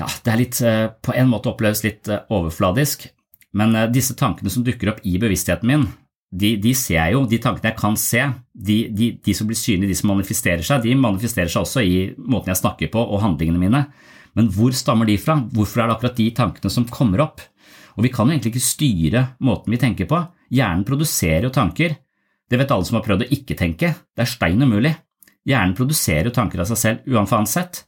[0.00, 3.08] ja, det er litt, eh, på en måte oppleves litt eh, overfladisk,
[3.56, 5.86] men disse tankene som dukker opp i bevisstheten min,
[6.36, 9.56] de, de ser jeg jo, de tankene jeg kan se, de, de, de som blir
[9.56, 13.22] synlige, de som manifesterer seg, de manifesterer seg også i måten jeg snakker på og
[13.22, 13.84] handlingene mine.
[14.36, 15.38] Men hvor stammer de fra?
[15.52, 17.40] Hvorfor er det akkurat de tankene som kommer opp?
[17.96, 20.20] Og vi kan jo egentlig ikke styre måten vi tenker på.
[20.52, 21.96] Hjernen produserer jo tanker.
[22.46, 23.94] Det vet alle som har prøvd å ikke tenke.
[24.14, 24.92] Det er stein umulig.
[25.48, 27.84] Hjernen produserer jo tanker av seg selv uansett.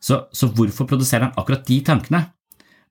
[0.00, 2.24] Så, så hvorfor produserer han akkurat de tankene?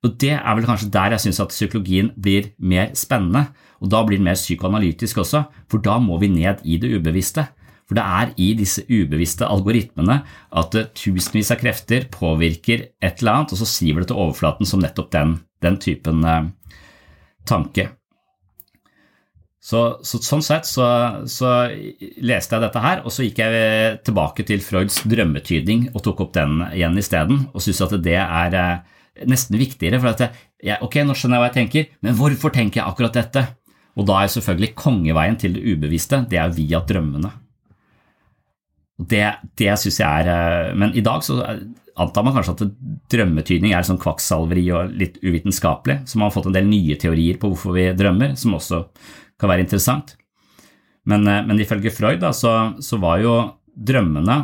[0.00, 3.50] Og Det er vel kanskje der jeg syns at psykologien blir mer spennende,
[3.84, 7.50] og da blir den mer psykoanalytisk også, for da må vi ned i det ubevisste.
[7.90, 10.20] For det er i disse ubevisste algoritmene
[10.62, 14.78] at tusenvis av krefter påvirker et eller annet, og så siver det til overflaten som
[14.78, 16.76] nettopp den, den typen eh,
[17.50, 17.88] tanke.
[19.58, 20.86] Så, så, sånn sett så,
[21.26, 21.50] så,
[22.22, 26.32] leste jeg dette her, og så gikk jeg tilbake til Freuds drømmetydning og tok opp
[26.38, 29.98] den igjen isteden, og syns at det er eh, nesten viktigere.
[29.98, 30.28] For at
[30.62, 33.48] jeg, ok, nå skjønner jeg hva jeg tenker, men hvorfor tenker jeg akkurat dette?
[33.98, 37.39] Og da er selvfølgelig kongeveien til det ubevisste, det er via drømmene.
[39.00, 39.24] Det,
[39.56, 41.38] det syns jeg er eh, Men i dag så
[42.00, 42.76] antar man kanskje at
[43.12, 47.36] drømmetydning er sånn kvakksalveri og litt uvitenskapelig, så man har fått en del nye teorier
[47.40, 48.82] på hvorfor vi drømmer, som også
[49.40, 50.14] kan være interessant.
[51.10, 53.34] Men, eh, men ifølge Freud da, så, så, var jo
[53.74, 54.38] drømmene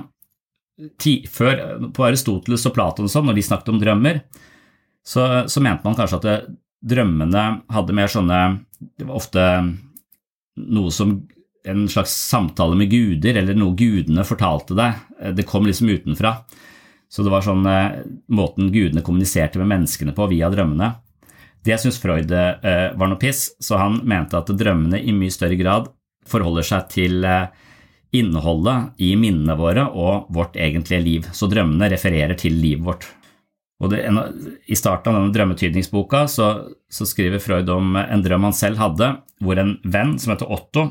[1.00, 1.62] ti, Før,
[1.96, 4.20] på Aristoteles og Platon og sånn, når de snakket om drømmer,
[5.06, 6.38] så, så mente man kanskje at det,
[6.86, 8.40] drømmene hadde mer sånne
[8.98, 9.44] Det var ofte
[10.56, 11.16] noe som
[11.66, 15.02] en slags samtale med guder, eller noe gudene fortalte deg.
[15.20, 16.36] Eh, det kom liksom utenfra.
[17.08, 18.00] Så det var sånn eh,
[18.34, 20.94] måten gudene kommuniserte med menneskene på via drømmene.
[21.66, 25.58] Det syntes Freud eh, var noe piss, så han mente at drømmene i mye større
[25.58, 25.90] grad
[26.26, 27.26] forholder seg til
[28.16, 31.28] innholdet i minnene våre og vårt egentlige liv.
[31.34, 33.06] Så drømmene refererer til livet vårt.
[33.90, 33.98] Det,
[34.66, 36.46] I starten av denne drømmetydningsboka så,
[36.88, 39.10] så skriver Freud om en drøm han selv hadde,
[39.44, 40.86] hvor en venn som heter Otto,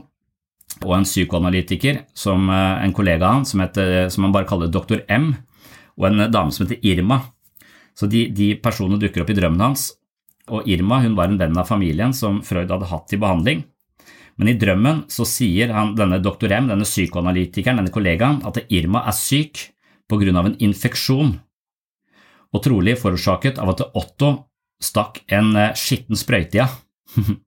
[0.84, 4.72] og en psykoanalytiker, som eh, en kollega av han, som, heter, som han bare kaller
[4.72, 5.32] doktor M,
[5.96, 7.22] og en dame som heter Irma.
[7.96, 9.94] Så de, de personene dukker opp i drømmen hans,
[10.52, 13.64] og Irma hun var en venn av familien som Freud hadde hatt til behandling.
[14.36, 19.06] Men i drømmen så sier han, denne doktor M, denne psykoanalytikeren, denne kollegaen, at Irma
[19.08, 19.70] er syk
[20.12, 21.32] på grunn av en infeksjon,
[22.56, 24.36] og trolig forårsaket av at Otto
[24.84, 27.40] stakk en eh, skitten sprøyte i henne.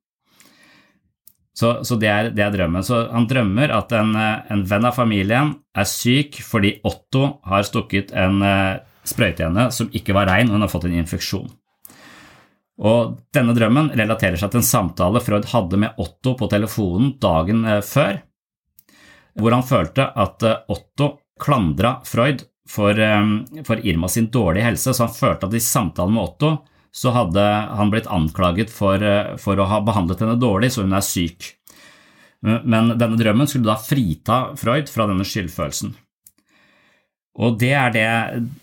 [1.58, 2.84] Så, så det, er, det, er, drømmen.
[2.86, 7.66] Så han drømmer at en, eh, en, venn av familien er syk fordi Otto har
[7.66, 10.94] stukket en uh, sprøyte i henne som ikke var rein, og hun har fått en
[11.00, 11.48] infeksjon.
[12.78, 17.66] Og Denne drømmen relaterer seg til en samtale Freud hadde med Otto på telefonen dagen
[17.66, 18.20] uh, før,
[19.38, 22.98] hvor han følte at Otto klandra Freud for,
[23.64, 26.50] for Irma sin dårlige helse, så han følte at i samtalen med Otto
[26.94, 27.44] så hadde
[27.78, 31.54] han blitt anklaget for, eh, for, å ha behandlet henne dårlig, så hun er syk.
[32.42, 35.96] Men denne drømmen skulle da frita Freud fra denne skyldfølelsen.
[37.38, 38.08] Og det er det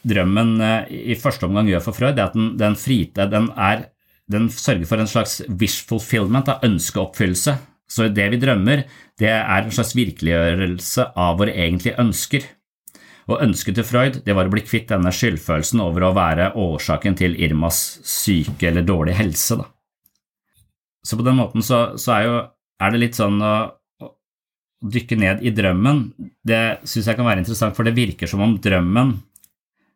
[0.08, 3.88] drømmen eh, i første omgang gjør for Freud, det at den, den, frite, den, er,
[4.32, 7.56] den sørger for en slags wish fulfillment, av ønskeoppfyllelse.
[7.88, 8.84] Så det vi drømmer,
[9.22, 12.48] det er en slags virkeliggjørelse av våre egentlige ønsker.
[13.26, 17.18] Og ønsket til Freud det var å bli kvitt denne skyldfølelsen over å være årsaken
[17.18, 19.58] til Irmas syke eller dårlige helse.
[19.62, 19.66] Da.
[21.06, 22.38] Så på den måten så, så er, jo,
[22.82, 23.56] er, det litt sånn å,
[24.06, 24.12] å
[24.94, 26.04] dykke ned i drømmen.
[26.46, 29.18] Det syns jeg kan være interessant, for det virker som om drømmen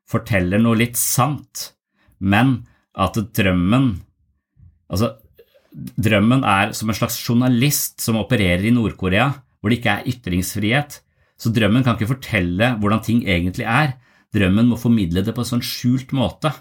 [0.10, 1.72] forteller noe litt sant,
[2.18, 2.62] men
[3.00, 3.92] at drømmen
[4.90, 5.12] Altså,
[5.70, 9.28] drømmen er som en slags journalist som opererer i Nord-Korea,
[9.62, 10.96] hvor det ikke er ytringsfrihet
[11.40, 13.96] så drømmen kan ikke fortelle hvordan ting egentlig er.
[14.36, 16.52] Drømmen må formidle det på en sånn skjult måte.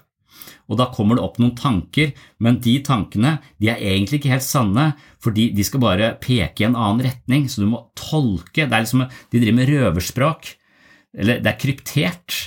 [0.68, 2.12] Og da kommer det opp noen tanker,
[2.44, 4.92] men de tankene de er egentlig ikke helt sanne,
[5.24, 8.68] fordi de skal bare peke i en annen retning, så du må tolke.
[8.68, 10.52] Det er liksom, De driver med røverspråk.
[11.18, 12.38] Eller det er kryptert.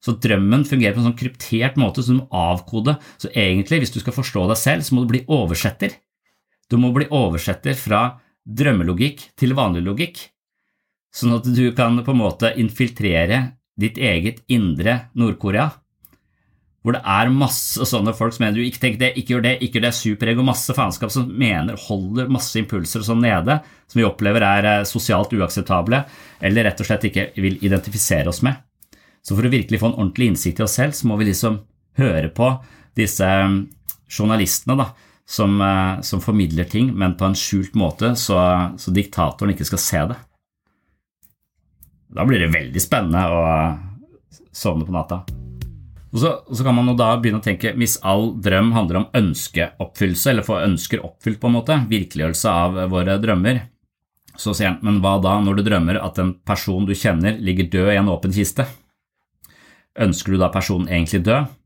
[0.00, 2.96] Så drømmen fungerer på en sånn kryptert måte så du må avkode.
[3.20, 5.98] Så egentlig, hvis du skal forstå deg selv, så må du bli oversetter.
[6.70, 10.22] Du må bli oversetter fra drømmelogikk til vanlig logikk,
[11.14, 13.42] sånn at du kan på en måte infiltrere
[13.80, 15.70] ditt eget indre Nord-Korea,
[16.80, 19.52] hvor det er masse sånne folk som mener du ikke tenk det, ikke gjør det,
[19.60, 23.58] ikke gjør det, superego, masse faenskap som mener holder masse impulser og sånn nede,
[23.90, 26.00] som vi opplever er eh, sosialt uakseptable,
[26.40, 28.62] eller rett og slett ikke vil identifisere oss med.
[29.20, 31.60] Så for å virkelig få en ordentlig innsikt i oss selv, så må vi liksom
[32.00, 32.48] høre på
[32.96, 33.60] disse mm,
[34.08, 34.88] journalistene da,
[35.28, 38.40] som, eh, som formidler ting, men på en skjult måte, så,
[38.80, 40.20] så diktatoren ikke skal se det.
[42.10, 43.42] Da blir det veldig spennende å
[44.52, 45.22] sovne på natta.
[46.10, 49.10] Og så, og så, kan man da begynne å tenke, hvis all drøm handler om
[49.14, 53.62] ønskeoppfyllelse, eller få ønsker oppfylt, på en måte, virkeliggjørelse av våre drømmer,
[54.34, 57.70] så sier han, men hva da når du drømmer at en person du kjenner ligger
[57.70, 58.66] død i en åpen kiste?
[60.00, 61.56] Ønsker du da personen egentlig død?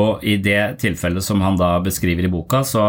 [0.00, 2.84] Og i det tilfellet som han da beskriver i boka, så,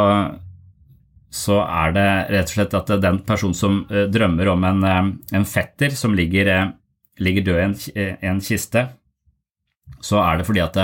[1.31, 5.05] så er det rett og slett at den personen som eh, drømmer om en, eh,
[5.39, 6.73] en fetter som ligger, eh,
[7.23, 8.89] ligger død i en, en kiste,
[10.03, 10.77] så er det fordi at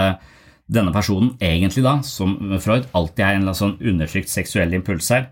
[0.72, 5.30] denne personen egentlig da, som Freud, alltid er en sånn undertrykt seksuell impuls her.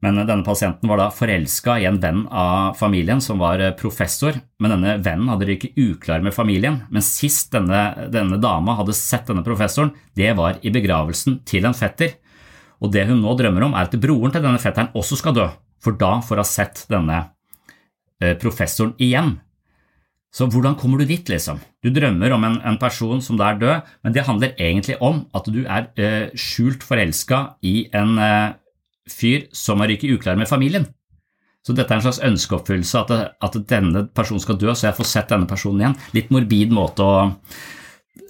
[0.00, 4.76] Men denne pasienten var da forelska i en venn av familien som var professor, men
[4.76, 6.78] denne vennen hadde ryket uklar med familien.
[6.92, 11.76] Men sist denne, denne dama hadde sett denne professoren, det var i begravelsen til en
[11.76, 12.14] fetter.
[12.80, 15.46] Og det hun nå drømmer om, er at broren til denne fetteren også skal dø,
[15.80, 17.22] for da får hun sett denne
[18.40, 19.38] professoren igjen.
[20.30, 21.58] Så hvordan kommer du dit, liksom?
[21.82, 25.24] Du drømmer om en, en person som da er død, men det handler egentlig om
[25.34, 28.52] at du er eh, skjult forelska i en eh,
[29.10, 30.86] fyr som har ryket uklar med familien.
[31.66, 35.10] Så dette er en slags ønskeoppfyllelse, at, at, denne personen skal dø, så jeg får
[35.10, 35.98] sett denne personen igjen.
[36.14, 37.18] Litt morbid måte å,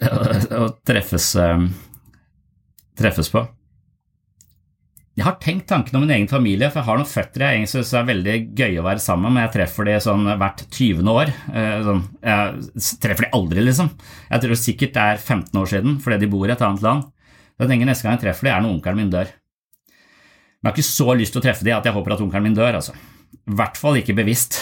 [0.09, 0.25] å,
[0.65, 1.69] å treffes, eh,
[2.97, 3.45] treffes på.
[5.21, 7.71] Jeg har tenkt tanken om min egen familie, for jeg har noen føtter jeg egentlig
[7.75, 9.43] synes er veldig gøy å være sammen med.
[9.45, 11.11] Jeg treffer de sånn hvert 20.
[11.13, 11.33] år.
[11.61, 13.91] Eh, sånn, jeg treffer de aldri, liksom.
[14.31, 17.11] Jeg tror sikkert det er 15 år siden, fordi de bor i et annet land.
[17.61, 19.35] Jeg tenker Neste gang jeg treffer de, er når onkelen min dør.
[19.91, 22.49] Men jeg har ikke så lyst til å treffe de at jeg håper at onkelen
[22.49, 22.97] min dør, altså.
[23.37, 24.57] I hvert fall ikke bevisst.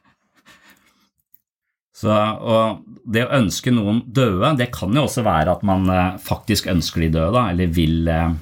[2.00, 6.18] så, og det å ønske noen døde, det kan jo også være at man eh,
[6.24, 8.32] faktisk ønsker de døde, da, eller vil eh,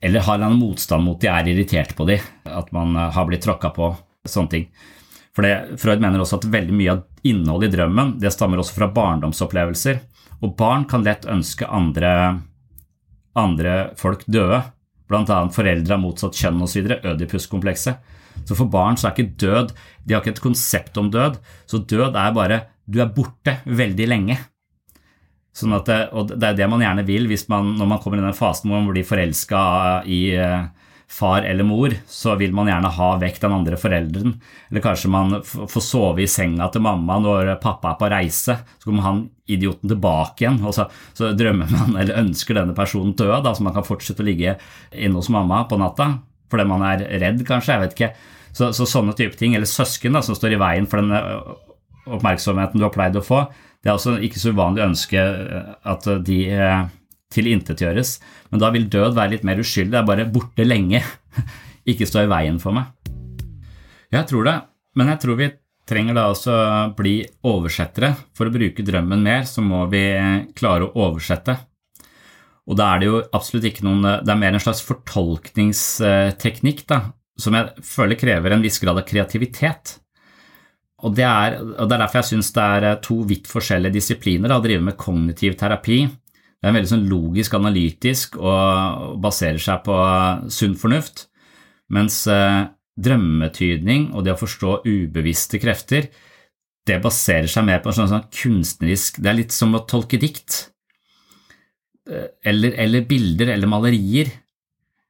[0.00, 3.44] eller har en motstand mot de, er irritert på de, at man eh, har blitt
[3.46, 3.90] tråkka på,
[4.28, 4.68] sånne ting.
[5.34, 8.74] For det, Freud mener også at veldig mye av innholdet i drømmen det stammer også
[8.74, 10.00] fra barndomsopplevelser.
[10.42, 12.10] Og barn kan lett ønske andre,
[13.38, 14.62] andre folk døde,
[15.08, 15.38] bl.a.
[15.54, 18.02] foreldre av motsatt kjønn osv., Ødipus-komplekset.
[18.46, 19.72] Så for barn så er ikke død
[20.06, 24.06] De har ikke et konsept om død, så død er bare du er borte veldig
[24.08, 24.38] lenge.
[25.58, 28.26] Sånn at, og det er det man gjerne vil hvis man, når man kommer i
[28.26, 29.62] den fasen hvor man blir forelska
[30.06, 30.68] i eh,
[31.08, 34.34] far eller mor, så vil man gjerne ha vekk den andre forelderen.
[34.68, 38.58] Eller kanskje man får sove i senga til mamma når pappa er på reise.
[38.78, 40.84] Så kommer han idioten tilbake igjen, og så,
[41.16, 44.58] så drømmer man eller ønsker denne personen død, da, så man kan fortsette å ligge
[44.92, 46.18] inne hos mamma på natta
[46.48, 47.74] fordi man er redd, kanskje.
[47.74, 48.06] jeg vet ikke.
[48.56, 51.12] Så, så sånne type ting, eller søsken da, som står i veien for den
[52.08, 53.42] oppmerksomheten du har pleid å få,
[53.82, 56.88] det er også ikke så uvanlig å ønske eh, at de eh,
[57.34, 58.16] tilintetgjøres,
[58.50, 59.92] men da vil død være litt mer uskyldig.
[59.94, 61.02] Det er bare borte lenge,
[61.90, 62.90] ikke stå i veien for meg.
[64.14, 64.56] Jeg tror det,
[64.96, 65.50] men jeg tror vi
[65.88, 66.54] trenger da også
[66.96, 68.14] bli oversettere.
[68.36, 70.02] For å bruke drømmen mer, så må vi
[70.56, 71.54] klare å oversette.
[72.68, 76.98] Og da er det jo absolutt ikke noen Det er mer en slags fortolkningsteknikk, da,
[77.40, 79.96] som jeg føler krever en viss grad av kreativitet.
[81.06, 83.94] Og det, er, og det er derfor jeg syns det er eh, to vidt forskjellige
[83.94, 86.00] disipliner da, å drive med kognitiv terapi.
[86.58, 89.98] Det er veldig sånn logisk analytisk og baserer seg på
[90.50, 91.28] sunn fornuft,
[91.94, 92.64] mens eh,
[92.98, 96.10] drømmetydning og det å forstå ubevisste krefter,
[96.88, 100.18] det baserer seg mer på en sånn, sånn kunstnerisk Det er litt som å tolke
[100.18, 100.72] dikt.
[102.10, 104.32] Eh, eller, eller bilder eller malerier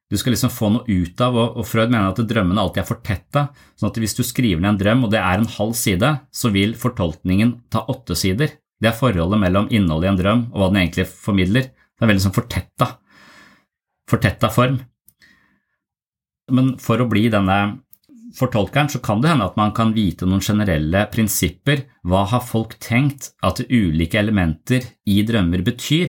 [0.09, 3.43] du skal liksom få noe ut av, og Freud mener at drømmene alltid er fortetta,
[3.77, 6.49] sånn at hvis du skriver ned en drøm, og det er en halv side, så
[6.53, 8.55] vil fortolkningen ta åtte sider.
[8.81, 11.69] Det er forholdet mellom innholdet i en drøm og hva den egentlig formidler.
[11.69, 12.89] Det er veldig sånn fortetta,
[14.09, 14.81] fortetta form.
[16.57, 17.59] Men for å bli denne
[18.33, 21.85] fortolkeren, så kan det hende at man kan vite noen generelle prinsipper.
[22.07, 26.08] Hva har folk tenkt at ulike elementer i drømmer betyr?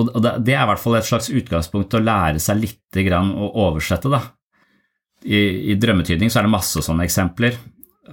[0.00, 4.08] Og det er i hvert fall et slags utgangspunkt å lære seg litt å oversette.
[4.08, 4.22] da.
[5.22, 7.58] I, I drømmetydning så er det masse sånne eksempler.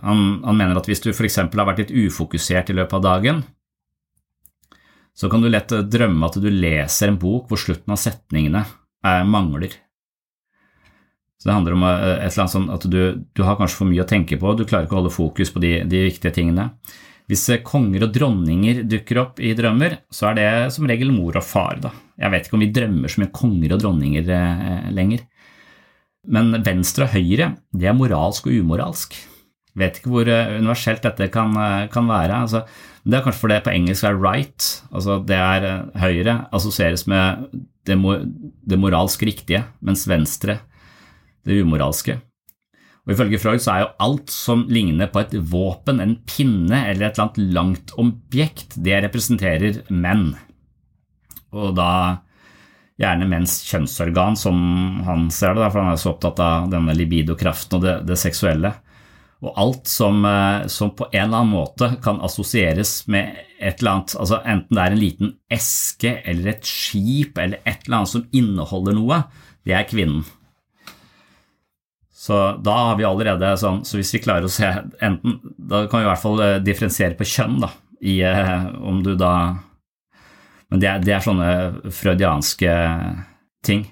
[0.03, 1.39] Han, han mener at hvis du f.eks.
[1.39, 3.43] har vært litt ufokusert i løpet av dagen,
[5.15, 8.61] så kan du lett drømme at du leser en bok hvor slutten av setningene
[9.03, 9.73] er, mangler.
[11.39, 13.01] Så Det handler om et eller annet sånn at du,
[13.35, 15.61] du, har kanskje for mye å tenke på, du klarer ikke å holde fokus på
[15.63, 16.69] de, de viktige tingene.
[17.29, 21.45] Hvis konger og dronninger dukker opp i drømmer, så er det som regel mor og
[21.45, 21.77] far.
[21.83, 21.91] Da.
[22.17, 25.27] Jeg vet ikke om vi drømmer så mye konger og dronninger eh, lenger.
[26.29, 29.13] Men venstre og høyre, det er moralsk og umoralsk.
[29.79, 32.41] Vet ikke hvor eh, universelt dette kan, eh, kan være.
[32.47, 32.63] Altså,
[33.05, 37.05] det er kanskje fordi det på engelsk er right, altså det er eh, høyre, assosieres
[37.09, 37.45] med
[37.87, 37.97] det,
[38.69, 40.59] det moralsk riktige, mens venstre
[41.47, 42.19] det umoralske.
[43.09, 47.07] Og Ifølge Freud så er jo alt som ligner på et våpen, en pinne eller
[47.07, 50.35] et eller annet langt objekt, det representerer menn.
[51.49, 51.89] Og da
[53.01, 54.61] gjerne menns kjønnsorgan, som
[55.07, 58.75] han ser det, for han er så opptatt av denne libido-kraften og det, det, seksuelle.
[59.41, 63.95] Og alt som, eh, som, på en eller annen måte kan assosieres med et eller
[63.95, 68.13] annet, altså enten det er en liten eske eller et skip eller et eller annet
[68.13, 69.23] som inneholder noe,
[69.65, 70.27] det er kvinnen.
[72.19, 74.67] Så da har vi allerede sånn, så hvis vi klarer å se
[74.99, 77.71] enten Da kan vi i hvert fall eh, differensiere på kjønn, da,
[78.03, 79.55] i eh, om du da
[80.67, 82.67] Men det det er sånne freudianske
[83.63, 83.87] ting.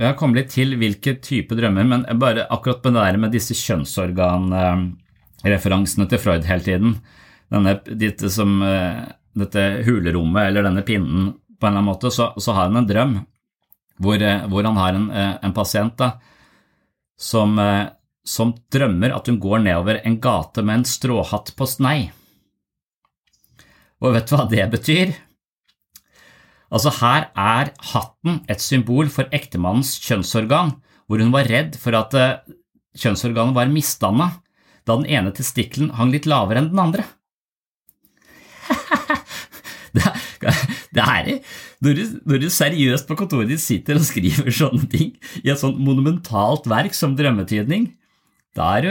[0.00, 3.54] Jeg kommet litt til hvilke type drømmer, men bare akkurat på det der med disse
[3.58, 6.96] kjønnsorganreferansene til Freud hele tiden,
[7.52, 9.04] denne, dette, som, eh,
[9.36, 12.88] dette hulerommet eller denne pinnen på en eller annen måte, så, så har han en
[12.88, 13.14] drøm
[14.00, 14.18] hvor,
[14.48, 15.10] hvor han har en,
[15.42, 16.20] en pasient da,
[17.18, 17.90] som, eh,
[18.24, 22.10] som drømmer at hun går nedover en gate med en stråhatt på snei.
[23.98, 25.14] Og vet du hva det betyr?
[26.68, 30.76] Altså, her er hatten et symbol for ektemannens kjønnsorgan,
[31.08, 32.36] hvor hun var redd for at eh,
[32.98, 34.32] kjønnsorganet var misdanna
[34.88, 37.04] da den ene testikkelen hang litt lavere enn den andre.
[40.96, 41.30] det, er,
[41.84, 45.60] når du, når du, seriøst på kontoret ditt sitter og skriver sånne ting i et
[45.60, 47.92] sånt monumentalt verk som Drømmetydning,
[48.58, 48.90] da er du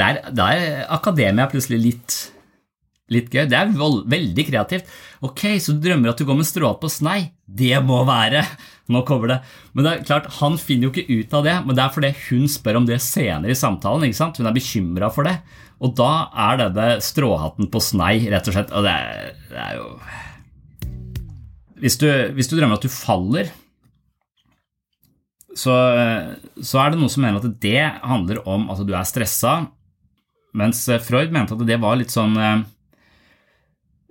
[0.00, 2.18] er, da er akademia plutselig litt,
[3.12, 3.46] litt gøy.
[3.50, 4.90] Det er vold, veldig kreativt.
[5.24, 7.32] Ok, så du drømmer at du går med stråhatt på snei?
[7.44, 8.44] Det må være
[8.90, 9.36] Nå kommer det.
[9.70, 12.08] Men det er klart, han finner jo ikke ut av det, men det er fordi
[12.26, 14.08] hun spør om det senere i samtalen.
[14.08, 14.40] ikke sant?
[14.40, 15.36] Hun er bekymra for det.
[15.80, 16.12] Og da
[16.48, 18.72] er denne stråhatten på snei, rett og slett.
[18.76, 19.86] Og det er, det er jo
[21.80, 23.48] hvis du, hvis du, drømmer at du faller,
[25.56, 25.74] så,
[26.60, 29.54] så, er det noe som mener at det handler om at du er stressa,
[30.56, 32.34] mens Freud mente at det var litt sånn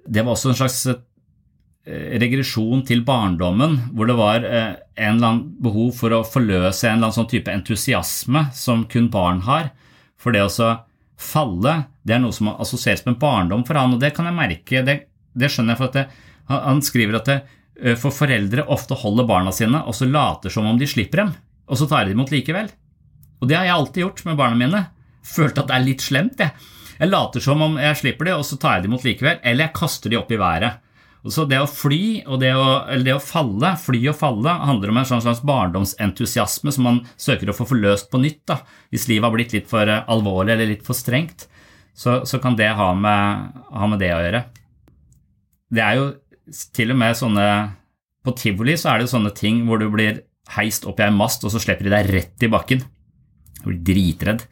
[0.08, 5.28] Det var også en slags eh, regresjon til barndommen, hvor det var eh, en eller
[5.28, 9.70] annen behov for å forløse en eller annen sånn type entusiasme som kun barn har.
[10.20, 10.72] For det å
[11.20, 11.76] falle,
[12.08, 14.96] det er noe som assosieres med barndom for han, og det kan jeg merke, det,
[15.36, 16.06] det skjønner jeg for at det,
[16.50, 17.40] han skriver at det,
[17.82, 21.32] Eh, for foreldre ofte holder barna sine og så later som om de slipper dem,
[21.70, 22.68] og så tar de imot likevel.
[23.40, 24.84] Og det har jeg alltid gjort med barna mine.
[25.24, 26.52] Følt at det er litt slemt, jeg.
[27.00, 29.68] Jeg later som om jeg slipper dem, og så tar jeg dem imot likevel, eller
[29.68, 30.82] jeg kaster dem opp i været.
[31.28, 34.94] Så Det å fly og det å, eller det å falle, fly og falle, handler
[34.94, 38.46] om en sånn slags barndomsentusiasme som man søker å få forløst på nytt.
[38.48, 38.62] da.
[38.88, 41.50] Hvis livet har blitt litt for eh, alvorlig eller litt for strengt,
[41.92, 44.42] så, så kan det ha med, ha med det å gjøre.
[45.76, 46.06] Det er jo
[46.74, 47.46] til og med sånne
[48.26, 50.24] På tivoli så er det sånne ting hvor du blir
[50.56, 52.82] heist opp i en mast, og så slipper de deg rett i bakken.
[53.62, 54.44] Du blir dritredd.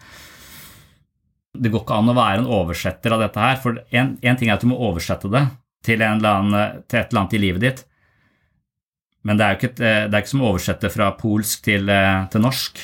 [1.58, 4.56] Det går ikke an å være en oversetter av dette her, for én ting er
[4.56, 5.44] at du må oversette det
[5.88, 7.86] til, annen, til, et eller annet i livet ditt,
[9.28, 11.90] men det er jo ikke, det er ikke som å oversette fra polsk til,
[12.32, 12.84] til norsk.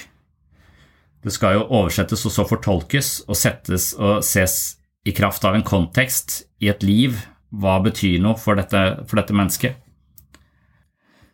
[1.23, 4.57] Det skal jo oversettes og så fortolkes og settes og ses
[5.07, 7.15] i kraft av en kontekst i et liv.
[7.53, 9.79] Hva betyr noe for dette, for dette mennesket?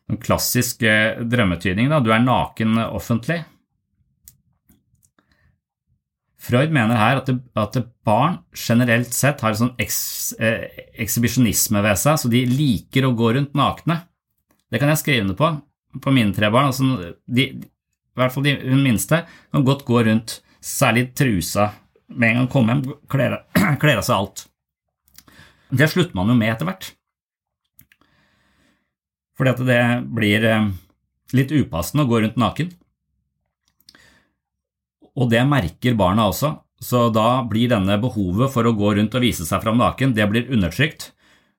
[0.09, 2.01] En klassisk drømmetydning, da.
[2.01, 3.41] Du er naken offentlig.
[6.39, 11.81] Freud mener her at, det, at det barn generelt sett har en sånn eh, ekshibisjonisme
[11.83, 14.05] ved seg, så de liker å gå rundt nakne.
[14.71, 15.49] Det kan jeg skrive under på
[15.97, 16.69] på mine tre barn.
[16.69, 21.71] Altså de, I hvert fall de minste kan godt gå rundt, særlig trusa,
[22.09, 22.85] med en gang komme hjem,
[23.81, 24.45] kler av seg alt.
[25.69, 26.91] Det slutter man jo med etter hvert.
[29.37, 29.81] Fordi at det
[30.11, 30.71] blir eh,
[31.37, 32.73] litt upassende å gå rundt naken.
[35.19, 39.23] Og det merker barna også, så da blir denne behovet for å gå rundt og
[39.25, 41.11] vise seg fram naken, det blir undertrykt.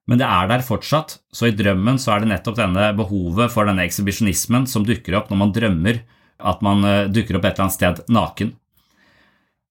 [0.09, 3.69] Men det er der fortsatt, så i drømmen så er det nettopp denne behovet for
[3.69, 6.01] denne ekshibisjonismen som dukker opp når man drømmer
[6.41, 8.55] at man eh, dukker opp et eller annet sted naken.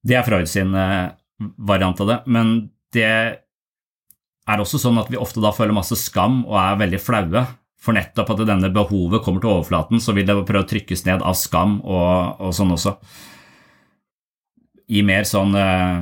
[0.05, 1.09] Det er Freud sin eh,
[1.57, 2.53] variant av det, men
[2.93, 7.43] det er også sånn at vi ofte da føler masse skam og er veldig flaue.
[7.79, 11.23] For nettopp at denne behovet kommer til overflaten, så vil det prøve å trykkes ned
[11.23, 12.95] av skam og, og sånn også
[14.89, 16.01] i mer sånn eh,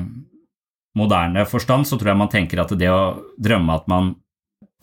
[0.98, 4.16] moderne forstand så tror jeg man tenker at det å drømme at man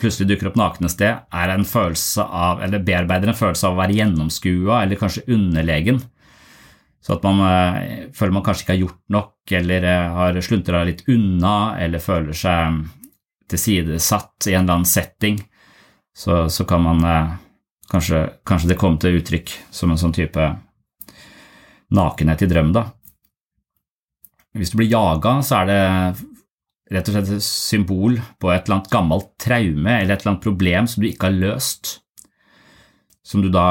[0.00, 3.76] plutselig dukker opp naken et sted, er en følelse av, eller bearbeider en følelse av
[3.76, 6.00] å være gjennomskua eller kanskje underlegen.
[7.04, 10.82] Så at man eh, føler man kanskje ikke har gjort nok, eller eh, har sluntra
[10.88, 12.80] litt unna, eller føler seg
[13.52, 15.38] tilsidesatt i en eller annen setting,
[16.16, 17.34] så, så kan man eh,
[17.92, 20.48] kanskje, kanskje det komme til uttrykk som en sånn type
[21.94, 22.88] nakenhet i drøm, da.
[24.54, 25.82] Hvis du blir jaga, så er det
[26.94, 30.44] rett og slett et symbol på et eller annet gammelt traume eller et eller annet
[30.44, 31.98] problem som du ikke har løst,
[33.24, 33.66] som du da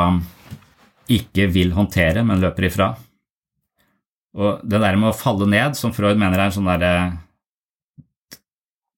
[1.14, 2.94] ikke vil håndtere, men løper ifra.
[4.34, 6.96] Og det der med å falle ned, som Freud mener er en sånn derre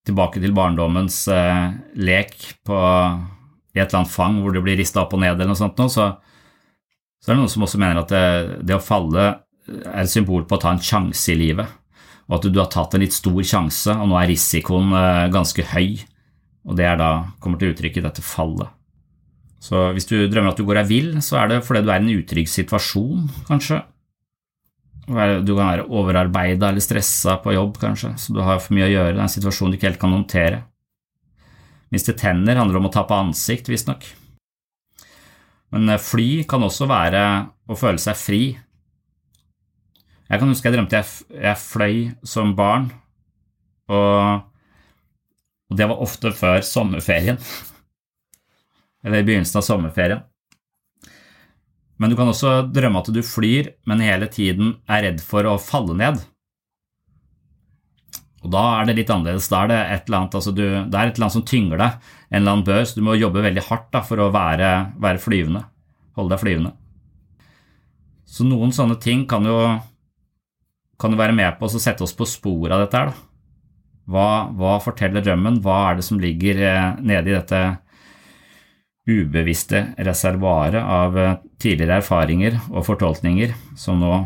[0.05, 5.01] Tilbake til barndommens eh, lek på, i et eller annet fang hvor det blir rista
[5.01, 6.05] opp og ned eller noe sånt, så,
[7.17, 9.23] så er det noen som også mener at det, det å falle
[9.70, 11.70] er et symbol på å ta en sjanse i livet,
[12.30, 15.66] og at du har tatt en litt stor sjanse, og nå er risikoen eh, ganske
[15.74, 15.99] høy,
[16.66, 17.11] og det er da
[17.41, 18.72] kommer til uttrykk i dette fallet.
[19.66, 22.01] Så hvis du drømmer at du går deg vill, så er det fordi du er
[22.01, 23.82] i en utrygg situasjon, kanskje.
[25.05, 28.93] Du kan være overarbeida eller stressa på jobb, kanskje, så du har for mye å
[28.93, 29.13] gjøre.
[29.13, 30.61] Det er en situasjon du ikke helt kan håndtere.
[31.93, 34.05] Miste tenner handler om å tape ansikt, visstnok.
[35.74, 37.26] Men eh, fly kan også være
[37.70, 38.43] å føle seg fri,
[40.26, 42.89] jeg kan huske jeg drømte jeg, jeg fløy som barn,
[43.91, 44.45] og,
[45.69, 47.38] og, det var ofte før sommerferien.
[49.05, 50.23] Eller i begynnelsen av sommerferien.
[52.01, 55.59] Men du kan også drømme at du flyr, men hele tiden er redd for å
[55.61, 56.17] falle ned.
[58.45, 59.47] Og Da er det litt annerledes.
[59.49, 61.82] Da er det et eller annet, altså du, det er et eller annet som tynger
[61.82, 64.71] deg, en eller annen bør, så du må jobbe veldig hardt da, for å være,
[65.01, 65.63] være flyvende.
[66.17, 66.73] Holde deg flyvende.
[68.26, 69.57] Så noen sånne ting kan jo
[70.99, 73.31] kan du være med på å sette oss på sporet av dette her, da?
[74.05, 75.63] Hva, hva, forteller drømmen?
[75.65, 77.61] Hva er det som ligger eh, nede i dette
[79.09, 84.19] ubevisste reservoaret av eh, tidligere erfaringer og fortolkninger som nå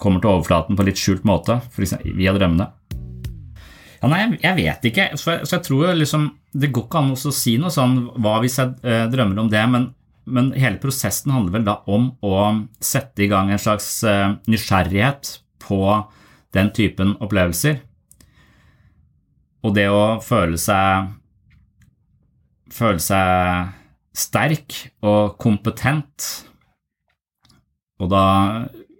[0.00, 1.98] kommer til overflaten på litt skjult måte, f.eks.
[2.16, 2.70] via drømmene?
[4.00, 5.10] Ja, nei, jeg vet ikke.
[5.20, 8.38] Så jeg, så jeg tror liksom Det går ikke an å si noe sånn hva
[8.40, 9.90] hvis jeg eh, drømmer om det, men
[10.32, 12.40] men hele prosessen handler vel da om å
[12.82, 15.80] sette i gang en slags eh, nysgjerrighet på
[16.56, 17.80] den typen opplevelser.
[19.66, 21.10] Og det å føle seg
[22.70, 23.74] føle seg
[24.16, 24.76] sterk
[25.06, 26.28] og kompetent,
[28.00, 28.24] og da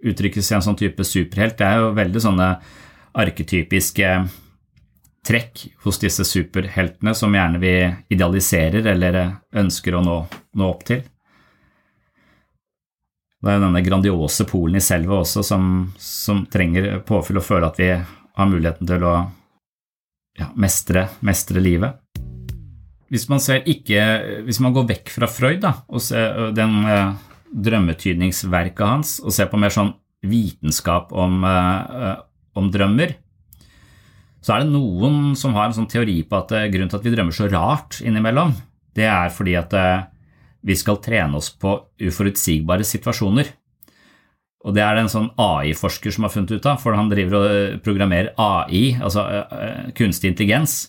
[0.01, 2.47] uttrykkes i en sånn type superhelt, det er jo veldig sånne
[3.21, 4.11] arketypiske
[5.25, 7.73] trekk hos disse superheltene som gjerne vi
[8.13, 9.19] idealiserer eller
[9.61, 10.17] ønsker å nå,
[10.57, 11.03] nå opp til.
[13.41, 15.63] Det er denne grandiose polen i selvet også som,
[15.97, 19.15] som, trenger påfyll og føle at vi har muligheten til å
[20.37, 21.97] ja, mestre, mestre livet.
[23.09, 24.03] hvis man, ikke,
[24.45, 27.17] hvis man går vekk fra Freud da, og ser den eh,
[27.51, 32.15] drømmetydningsverket hans, og ser på mer sånn vitenskap om, eh,
[32.55, 33.17] om, drømmer,
[34.41, 37.03] så er det noen som har en sånn teori på at uh, grunnen til at
[37.05, 38.55] vi drømmer så rart innimellom,
[38.97, 39.75] det er fordi at
[40.61, 43.49] vi skal trene oss på uforutsigbare situasjoner.
[44.61, 47.37] Og det er det en sånn AI-forsker som har funnet ut av, for han driver
[47.39, 49.25] og programmerer AI, altså
[49.97, 50.83] kunstig intelligens.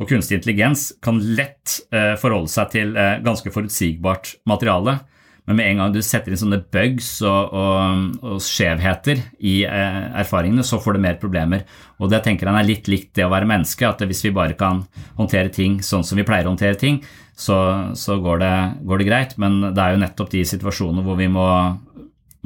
[0.00, 5.00] Og kunstig intelligens kan lett eh, forholde seg til eh, ganske forutsigbart materiale.
[5.48, 10.04] Men med en gang du setter inn sånne bugs og, og, og skjevheter i eh,
[10.22, 11.64] erfaringene, så får du mer problemer.
[11.98, 14.54] Og det tenker han er litt likt det å være menneske, at hvis vi bare
[14.58, 14.84] kan
[15.18, 17.00] håndtere ting sånn som vi pleier å håndtere ting,
[17.34, 17.58] så,
[17.98, 18.54] så går, det,
[18.86, 19.36] går, det, greit.
[19.42, 21.48] Men det er jo nettopp de situasjonene hvor vi må,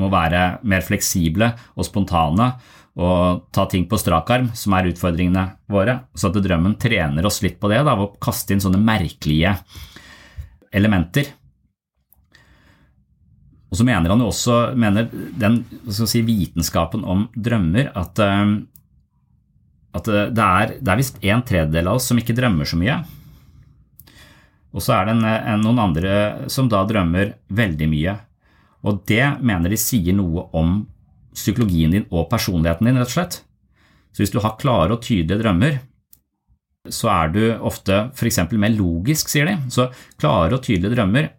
[0.01, 2.51] må være mer fleksible og spontane
[2.97, 5.99] og ta ting på strak arm, som er utfordringene våre.
[6.17, 9.53] Så at drømmen trener oss litt på det, da, ved å kaste inn sånne merkelige
[10.73, 11.29] elementer.
[13.67, 15.61] Og så mener han jo også, mener den
[15.91, 18.57] si, vitenskapen om drømmer, at, eh,
[19.97, 23.01] at det er, er visst en tredjedel av oss som ikke drømmer så mye.
[24.77, 26.15] Og så er det en, en, noen andre
[26.53, 28.15] som da drømmer veldig mye.
[28.87, 30.79] Og det mener de sier noe om
[31.37, 33.39] psykologien din og personligheten din, rett og slett.
[34.13, 35.81] Så hvis du har klare og tydelige drømmer,
[36.93, 38.39] så er du ofte f.eks.
[38.55, 39.57] mer logisk, sier de.
[39.73, 39.89] Så
[40.21, 41.33] klare og tydelige drømmer,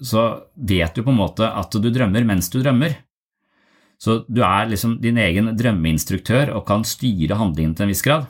[0.00, 0.24] så
[0.54, 2.96] vet du på en måte at du drømmer mens du drømmer.
[3.98, 8.28] Så du er liksom din egen drømmeinstruktør og kan styre handlingen til en viss grad.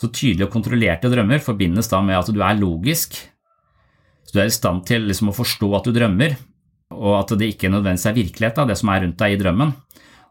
[0.00, 3.16] Så tydelige og kontrollerte drømmer forbindes da med at du er logisk.
[4.26, 6.36] Så du er i stand til liksom å forstå at du drømmer,
[6.92, 9.72] og at det ikke nødvendigvis er virkelighet, da, det som er rundt deg i drømmen.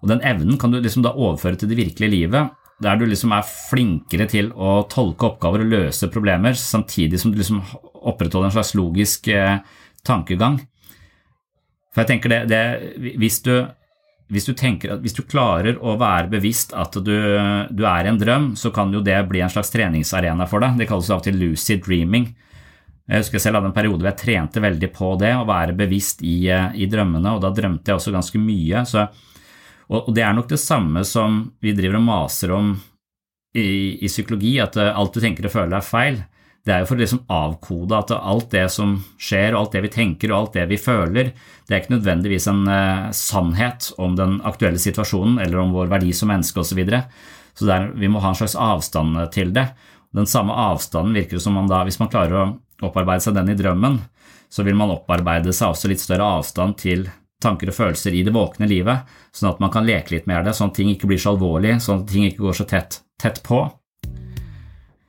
[0.01, 3.33] Og den evnen kan du liksom da overføre til det virkelige livet, der du liksom
[3.35, 7.61] er flinkere til å tolke oppgaver og løse problemer, samtidig som du liksom
[8.01, 9.59] opprettholder en slags logisk eh,
[10.07, 10.59] tankegang.
[11.91, 13.53] For jeg tenker det, det hvis, du,
[14.31, 17.15] hvis du, tenker hvis du klarer å være bevisst at du,
[17.69, 20.79] du, er en drøm, så kan jo det bli en slags treningsarena for deg.
[20.79, 22.29] Det kalles av og til lucid dreaming.
[23.11, 25.75] Jeg husker jeg selv hadde en periode hvor jeg trente veldig på det, å være
[25.75, 28.85] bevisst i, i drømmene, og da drømte jeg også ganske mye.
[28.87, 29.09] så
[29.91, 32.71] og, det er nok det samme som vi driver og maser om
[33.57, 36.21] i, i psykologi, at alt du tenker og føler er feil.
[36.61, 39.81] Det er jo for å liksom avkode at alt det som skjer, og alt det
[39.87, 41.31] vi tenker og alt det vi føler,
[41.65, 46.13] det er ikke nødvendigvis en eh, sannhet om den aktuelle situasjonen eller om vår verdi
[46.13, 46.69] som menneske osv.
[46.71, 47.01] Så, videre.
[47.57, 49.71] så der, vi må ha en slags avstand til det.
[50.13, 52.45] Den samme avstanden virker som man da, hvis man klarer å
[52.85, 53.97] opparbeide seg den i drømmen,
[54.51, 57.07] så vil man opparbeide seg også litt større avstand til
[57.41, 60.53] tanker og følelser i det våkne livet, sånn at man kan leke litt med det,
[60.53, 63.41] sånn at ting ikke blir så alvorlig, sånn at ting ikke går så tett, tett
[63.45, 63.63] på.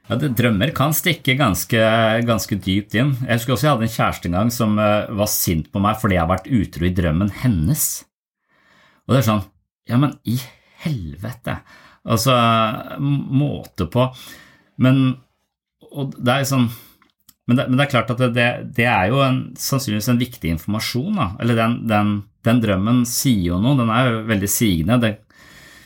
[0.09, 1.81] Ja, det, drømmer kan stikke ganske,
[2.27, 3.15] ganske, dypt inn.
[3.23, 6.01] Jeg husker også jeg hadde en kjæreste en gang som uh, var sint på meg
[6.03, 7.87] fordi jeg har vært utro i drømmen hennes.
[9.07, 9.45] Og det er sånn,
[9.91, 10.39] ja, men i
[10.83, 11.61] helvete!
[12.03, 12.35] Altså,
[12.99, 14.09] måte på.
[14.83, 15.05] Men
[15.93, 16.67] det er sånn
[17.51, 20.53] men det, men det, er klart at det, det er jo en, sannsynligvis en viktig
[20.55, 21.17] informasjon.
[21.19, 21.27] Da.
[21.43, 22.13] Eller den, den,
[22.47, 25.17] den, drømmen sier jo noe, den er jo veldig sigende.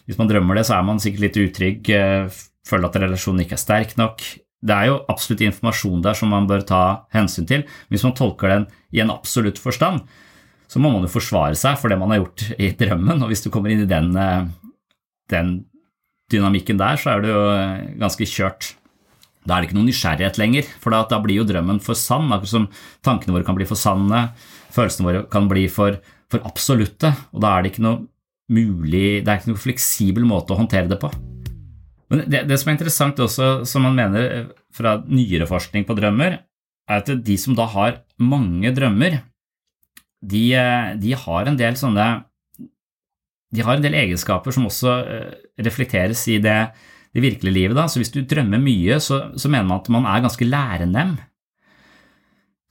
[0.04, 3.56] hvis man drømmer det, så er man sikkert litt utrygg, eh, føler at relasjonen ikke
[3.56, 4.24] er sterk nok.
[4.66, 6.82] Det er jo absolutt informasjon der som man bør ta
[7.14, 7.66] hensyn til.
[7.92, 10.02] Hvis man tolker den i en absolutt forstand,
[10.66, 13.22] så må man jo forsvare seg for det man har gjort i drømmen.
[13.22, 14.48] Og hvis du kommer inn i den, eh,
[15.30, 15.52] den
[16.32, 18.72] dynamikken der, så er du jo eh, ganske kjørt.
[19.46, 22.32] Da er det ikke noen nysgjerrighet lenger, for da, da, blir jo drømmen for sann.
[22.34, 22.68] Akkurat som
[23.06, 24.24] tankene våre kan bli for sanne,
[24.74, 26.00] følelsene våre kan bli for,
[26.32, 27.14] for, absolutte.
[27.30, 28.02] Og da er det ikke noe
[28.50, 31.14] mulig, det er ikke noe fleksibel måte å håndtere det på.
[32.10, 36.38] Men det, det som er interessant også, som man mener fra nyere forskning på drømmer,
[36.86, 39.20] er at de som da har mange drømmer,
[40.26, 40.44] de,
[41.02, 42.04] de har en del sånne
[43.54, 46.56] De har en del egenskaper som også eh, reflekteres i det
[47.16, 47.76] det virkelige livet.
[47.78, 47.86] Da.
[47.88, 51.14] Så hvis du drømmer mye, så, så mener man at man er ganske lærenem.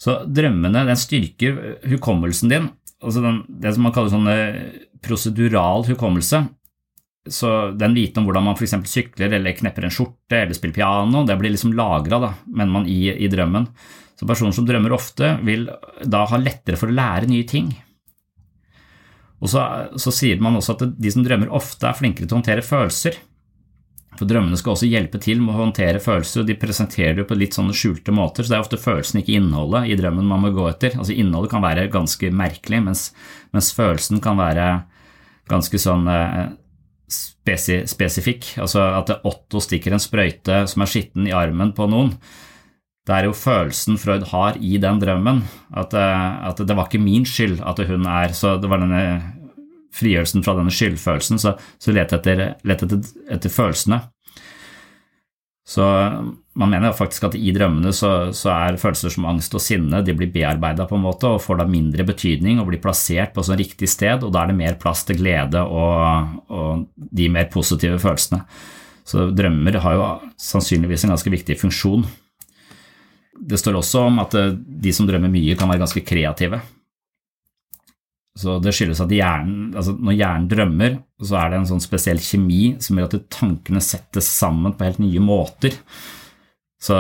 [0.02, 1.58] Så drømmene den styrker
[1.90, 2.68] hukommelsen din,
[3.02, 4.60] altså den, det som man kaller sånn eh,
[5.06, 6.44] prosedural hukommelse.
[7.26, 8.76] Så den viten om hvordan man f.eks.
[8.86, 13.10] sykler eller knepper en skjorte eller spiller piano, det blir liksom lagra, mener man, i,
[13.10, 13.66] i drømmen.
[14.16, 15.66] Så personer som drømmer ofte, vil
[16.06, 17.74] da ha lettere for å lære nye ting.
[19.44, 19.64] Og så,
[20.00, 23.18] så sier man også at de som drømmer ofte, er flinkere til å håndtere følelser.
[24.16, 27.36] For Drømmene skal også hjelpe til med å håndtere følelser, og de presenterer det på
[27.36, 30.54] litt sånne skjulte måter, så det er ofte følelsen, ikke innholdet, i drømmen man må
[30.56, 30.96] gå etter.
[30.96, 33.10] Altså Innholdet kan være ganske merkelig, mens,
[33.56, 34.70] mens følelsen kan være
[35.52, 36.46] ganske sånn eh,
[37.12, 38.56] spesi spesifikk.
[38.62, 42.16] Altså at Otto stikker en sprøyte som er skitten i armen på noen.
[43.06, 45.44] Det er jo følelsen Freud har i den drømmen,
[45.78, 49.04] at, at det var ikke min skyld at hun er Så det var denne
[49.96, 54.02] frigjørelsen fra denne skyldfølelsen, så, så let etter, let etter, etter følelsene.
[55.66, 55.84] Så
[56.54, 60.14] man mener faktisk at i drømmene så, så, er følelser som angst og sinne de
[60.14, 63.58] blir bearbeida på en måte og får da mindre betydning og blir plassert på sånn
[63.58, 67.98] riktig sted, og da er det mer plass til glede og, og de mer positive
[68.02, 68.44] følelsene.
[69.06, 70.06] Så drømmer har jo
[70.42, 72.06] sannsynligvis en ganske viktig funksjon.
[73.36, 76.62] Det står også om at de som drømmer mye, kan være ganske kreative.
[78.36, 82.20] Så det skyldes at hjernen, altså når hjernen drømmer, så er det en sånn spesiell
[82.20, 85.78] kjemi som gjør at tankene settes sammen på helt nye måter.
[86.86, 86.98] Så,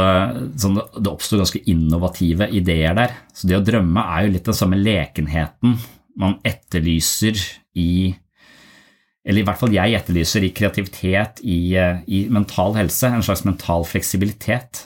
[0.56, 3.18] så det oppstår ganske innovative ideer der.
[3.36, 5.76] Så det å drømme er jo litt den samme lekenheten
[6.16, 7.36] man etterlyser
[7.76, 8.16] i
[9.26, 13.10] Eller i hvert fall jeg etterlyser i kreativitet, i, i mental helse.
[13.10, 14.86] En slags mental fleksibilitet.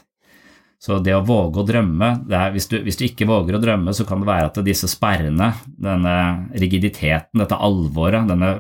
[0.80, 3.92] Så det å våge å drømme er, hvis, du, hvis, du, ikke våger å drømme,
[3.96, 6.14] så kan det være at disse sperrene, denne
[6.56, 8.54] rigiditeten, dette alvoret, denne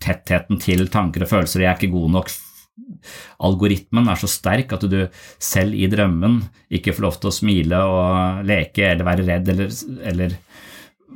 [0.00, 2.34] tettheten til tanker og følelser, jeg er ikke god nok
[3.46, 4.98] Algoritmen er så sterk at du
[5.40, 6.42] selv i drømmen
[6.76, 9.70] ikke får lov til å smile og leke eller være redd eller,
[10.10, 10.34] eller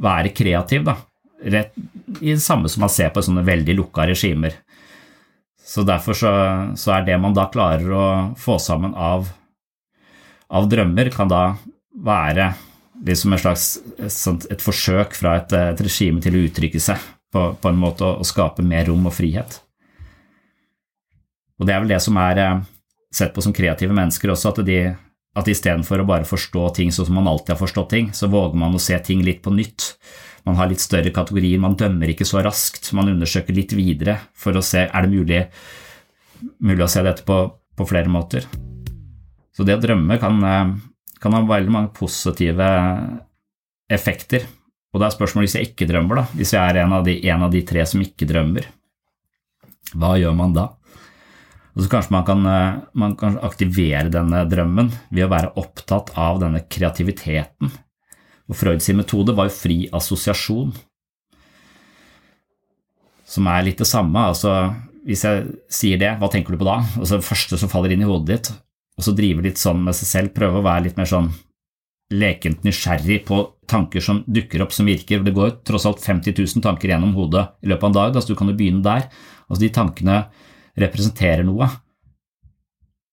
[0.00, 0.86] være kreativ.
[0.88, 0.94] Da.
[1.52, 1.76] Rett,
[2.20, 4.56] I det samme som man ser på sånne veldig lukka regimer.
[5.60, 6.32] Så Derfor så,
[6.80, 8.06] så er det man da klarer å
[8.40, 9.28] få sammen av
[10.50, 11.44] av drømmer kan da
[12.04, 12.50] være
[13.06, 17.00] liksom et slags et forsøk fra et, et, regime til å uttrykke seg
[17.32, 19.60] på, på en måte å, skape mer rom og frihet.
[21.60, 22.64] Og det er vel det som er eh,
[23.14, 24.80] sett på som kreative mennesker også, at de,
[25.36, 28.58] at istedenfor å bare forstå ting sånn som man alltid har forstått ting, så våger
[28.60, 29.92] man å se ting litt på nytt.
[30.48, 34.56] Man har litt større kategorier, man dømmer ikke så raskt, man undersøker litt videre for
[34.56, 35.44] å se er det mulig,
[36.64, 37.44] mulig å se dette på,
[37.76, 38.48] på flere måter.
[39.56, 40.72] Så det å drømme kan, eh,
[41.20, 42.68] kan, ha veldig mange positive
[43.90, 44.46] effekter.
[44.92, 47.16] Og det er spørsmålet hvis jeg ikke drømmer, da, hvis jeg er en av, de,
[47.30, 48.66] en av de tre som ikke drømmer,
[49.94, 50.68] hva gjør man da?
[51.74, 56.12] Og så Kanskje man kan, eh, man kan aktivere denne drømmen ved å være opptatt
[56.18, 57.70] av denne kreativiteten.
[58.50, 60.72] Og Freuds metode var jo fri assosiasjon,
[63.30, 64.18] som er litt det samme.
[64.18, 64.74] altså
[65.06, 66.82] Hvis jeg sier det, hva tenker du på da?
[66.98, 68.50] Altså Det første som faller inn i hodet ditt,
[68.98, 71.30] og så drive litt sånn med seg selv, prøve å være litt mer sånn
[72.10, 73.38] lekent nysgjerrig på
[73.70, 75.22] tanker som dukker opp som virker.
[75.22, 78.32] Det går tross alt 50 000 tanker gjennom hodet i løpet av en dag, så
[78.32, 79.06] du kan jo begynne der.
[79.46, 80.16] Altså De tankene
[80.80, 81.68] representerer noe.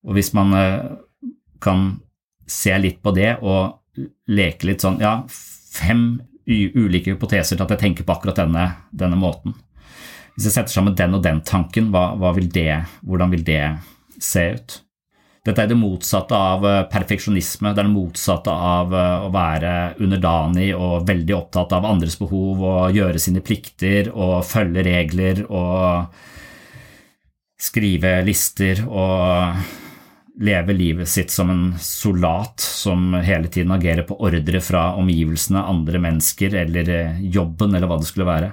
[0.07, 0.89] Og hvis man eh,
[1.61, 1.91] kan
[2.47, 7.81] se litt på det og leke litt sånn Ja, fem ulike hypoteser til at jeg
[7.81, 9.55] tenker på akkurat denne, denne måten.
[10.37, 13.61] Hvis jeg setter sammen den og den tanken, hva, hva vil det, hvordan vil det
[14.23, 14.77] se ut?
[15.47, 17.71] Dette er det motsatte av eh, perfeksjonisme.
[17.71, 19.73] Det er det motsatte av eh, å være
[20.03, 26.17] underdanig og veldig opptatt av andres behov og gjøre sine plikter og følge regler og
[27.57, 29.55] skrive lister og
[30.37, 36.01] leve livet sitt som en soldat som hele tiden agerer på ordre fra omgivelsene, andre
[36.03, 38.51] mennesker eller eh, jobben eller hva det skulle være.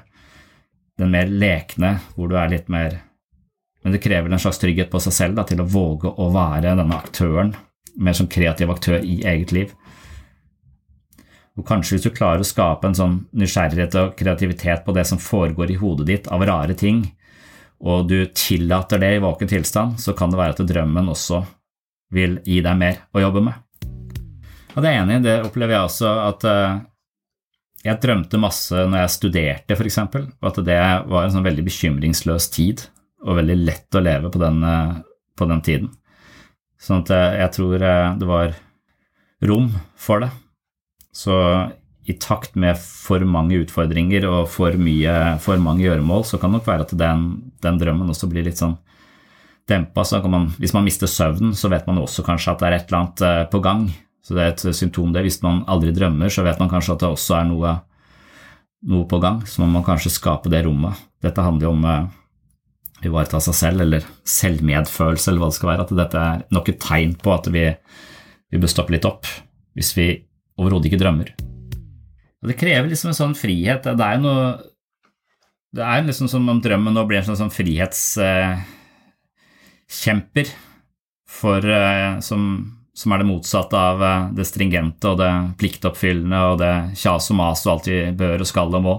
[1.02, 3.00] Den mer lekne, hvor du er litt mer
[3.84, 6.72] men det krever en slags trygghet på seg selv da, til å våge å være
[6.72, 7.52] denne aktøren,
[8.00, 9.74] mer som kreativ aktør i eget liv.
[11.54, 15.20] Og Kanskje hvis du klarer å skape en sånn nysgjerrighet og kreativitet på det som
[15.20, 17.04] foregår i hodet ditt av rare ting,
[17.84, 21.42] og du tillater det i våken tilstand, så kan det være at drømmen også
[22.14, 23.60] vil gi deg mer å jobbe med.
[24.74, 26.80] Og det er enig, det opplever jeg også at uh,
[27.84, 32.48] jeg drømte masse når jeg studerte, f.eks., og at det var en sånn veldig bekymringsløs
[32.54, 32.88] tid
[33.24, 35.00] og veldig lett å leve på den, eh,
[35.36, 35.90] på den tiden.
[36.80, 38.54] Sånn at eh, jeg tror eh, det var
[39.44, 40.30] rom for det.
[41.14, 41.34] Så
[42.04, 46.60] i takt med for mange utfordringer og for, mye, for mange gjøremål, så kan det
[46.60, 47.28] nok være at den,
[47.64, 48.76] den drømmen også blir litt sånn
[49.70, 50.04] dempa.
[50.04, 52.90] Så man, hvis man mister søvnen, så vet man også kanskje at det er et
[52.90, 53.86] eller annet på gang.
[54.24, 55.22] Så det er et symptom, det.
[55.24, 57.72] Hvis man aldri drømmer, så vet man kanskje at det også er noe,
[58.92, 59.40] noe på gang.
[59.48, 61.00] Så må man kanskje skape det rommet.
[61.24, 61.88] Dette handler jo om
[63.08, 65.84] ivareta seg selv, eller selvmedfølelse, eller hva det skal være.
[65.86, 67.64] At dette er nok et tegn på at vi,
[68.52, 69.24] vi bør stoppe litt opp
[69.74, 70.06] hvis vi
[70.60, 71.28] overhodet ikke drømmer.
[72.44, 73.82] Og Det krever liksom en sånn frihet.
[73.84, 74.44] Det er jo noe
[75.74, 80.46] Det er liksom som om drømmen nå blir en sånn, sånn frihetskjemper
[81.66, 82.40] eh, som,
[82.94, 87.36] som, er det motsatte av eh, det stringente og det pliktoppfyllende og det kjas og
[87.40, 88.94] mas alt vi bør og skal og må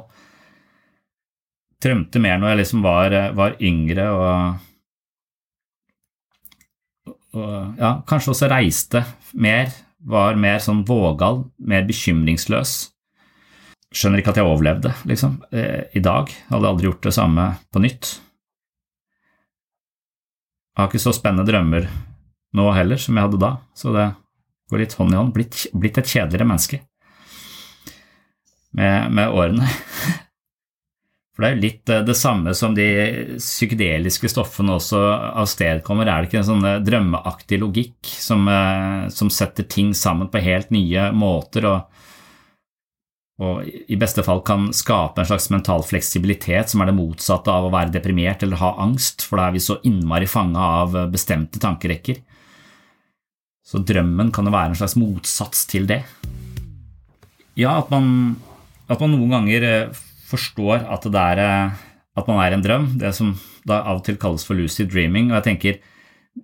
[1.86, 4.65] drømte mer når jeg liksom var, var yngre og,
[7.36, 9.73] og, ja, kanskje også reiste mer.
[10.05, 12.73] var mer sånn vågal, mer bekymringsløs.
[13.95, 16.29] Skjønner ikke at jeg overlevde, liksom, eh, i dag.
[16.51, 18.11] Hadde aldri gjort det samme på nytt.
[20.75, 21.88] Jeg har ikke så spennende drømmer
[22.55, 24.05] nå heller som jeg hadde da, så det
[24.69, 25.33] går litt hånd i hånd.
[25.33, 26.81] Blitt, blitt et kjedeligere menneske
[28.75, 29.71] med, med årene.
[31.36, 32.86] For det er jo litt eh, det samme som de
[33.36, 35.01] psykedeliske stoffene også
[35.43, 36.07] avstedkommer.
[36.07, 40.39] Er det ikke en sånn eh, drømmeaktig logikk som, eh, som, setter ting sammen på
[40.45, 42.05] helt nye måter, og,
[43.43, 47.67] og, i beste fall kan skape en slags mental fleksibilitet som er det motsatte av
[47.67, 51.59] å være deprimert eller ha angst, for da er vi så innmari fanga av bestemte
[51.59, 52.23] tankerekker.
[53.65, 56.05] Så drømmen kan jo være en slags motsats til det.
[57.59, 58.38] Ja, at man,
[58.88, 59.89] at man noen ganger
[60.26, 61.84] forstår at, det er, eh,
[62.17, 63.36] at man er en drøm, det som
[63.67, 65.32] da av og til kalles for lucid dreaming.
[65.32, 65.84] og jeg tenker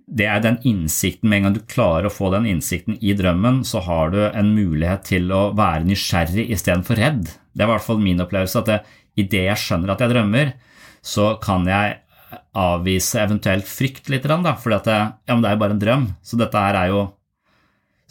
[0.08, 3.60] det er den innsikten, Med en gang du klarer å få den innsikten i drømmen,
[3.64, 7.24] så har du en mulighet til å være nysgjerrig istedenfor redd.
[7.52, 8.62] Det er i hvert fall min opplevelse.
[8.64, 8.86] at
[9.20, 10.54] Idet jeg skjønner at jeg drømmer,
[11.04, 11.98] så kan jeg
[12.56, 16.06] avvise eventuelt frykt litt, det, ja, det er jo bare en drøm.
[16.24, 17.02] Så dette her er jo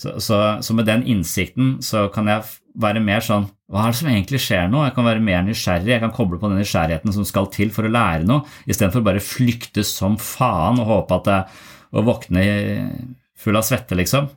[0.02, 2.46] så, så, så med den innsikten så kan jeg
[2.82, 4.82] være mer sånn Hva er det som egentlig skjer nå?
[4.88, 7.88] Jeg kan være mer nysgjerrig, jeg kan koble på den nysgjerrigheten som skal til for
[7.88, 12.44] å lære noe, istedenfor bare flykte som faen og håpe at jeg våkne
[13.42, 14.30] full av svette, liksom.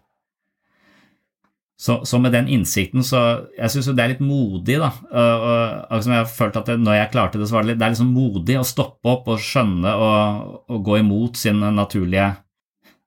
[1.84, 3.18] Så, så, med den innsikten så
[3.58, 4.92] Jeg syns det er litt modig, da.
[5.10, 5.46] Og,
[5.90, 7.88] og, jeg har følt at det, når jeg klarte det, så var det litt det
[7.88, 12.30] er liksom modig å stoppe opp og skjønne og, og gå imot sin naturlige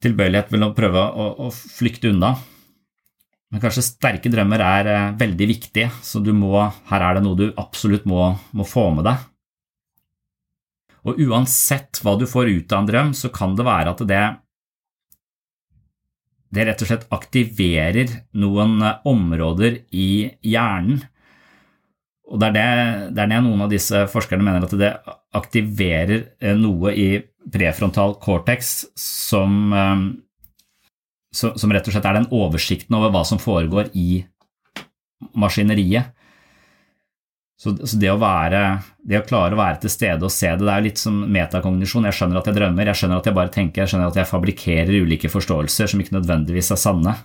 [0.04, 2.36] tilbøyelighet til å prøve å, å flykte unna.
[3.52, 6.52] Men kanskje sterke drømmer er eh, veldig viktige, så må,
[6.90, 9.24] her er det noe du absolutt må, må, få med deg.
[11.08, 14.24] Og uansett hva du får ut av en drøm, så kan det være at det,
[16.52, 20.10] det rett og slett aktiverer noen eh, områder i
[20.44, 21.06] hjernen.
[22.28, 22.70] Og det er det,
[23.16, 24.92] det er det noen av disse forskerne mener at det
[25.40, 27.10] aktiverer eh, noe i
[27.54, 29.72] prefrontal cortex som
[31.38, 34.24] som rett og slett er den oversikten over hva som foregår i
[35.38, 36.14] maskineriet.
[37.58, 38.62] Så, så det, å være,
[39.02, 42.06] det, å klare å være til stede og se det, det er litt som metakognisjon.
[42.06, 44.30] Jeg skjønner at jeg drømmer, jeg skjønner at jeg bare tenker, jeg skjønner at jeg
[44.30, 47.16] fabrikkerer ulike forståelser som ikke nødvendigvis er sanne.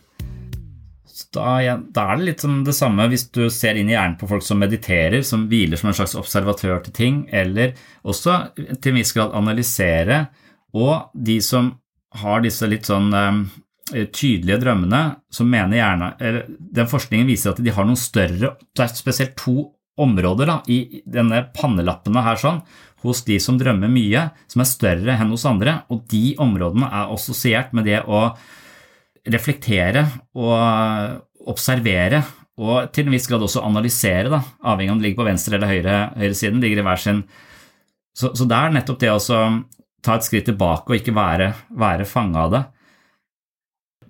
[1.33, 4.29] Da, da, er det litt som det samme hvis du ser inn i hjernen på
[4.29, 7.73] folk som mediterer, som hviler som en slags observatør til ting, eller
[8.05, 10.27] også til en viss grad analysere,
[10.77, 11.73] og de som
[12.21, 13.43] har disse litt sånn um,
[13.93, 15.03] tydelige drømmene,
[15.33, 19.73] som mener gjerne Den forskningen viser at de har noen større Det er spesielt to
[20.01, 22.63] områder da, i denne pannelappene her sånn,
[23.05, 27.13] hos de som drømmer mye, som er større enn hos andre, og de områdene er
[27.13, 28.31] assosiert med det å
[29.29, 32.23] reflektere og observere
[32.63, 35.57] og til en viss grad også analysere, da, avhengig av om det ligger på venstre
[35.57, 37.23] eller høyre, høyresiden, ligger i hver sin
[38.13, 39.21] så, så det er nettopp det å
[40.05, 42.63] ta et skritt tilbake og ikke være, være fanga av det.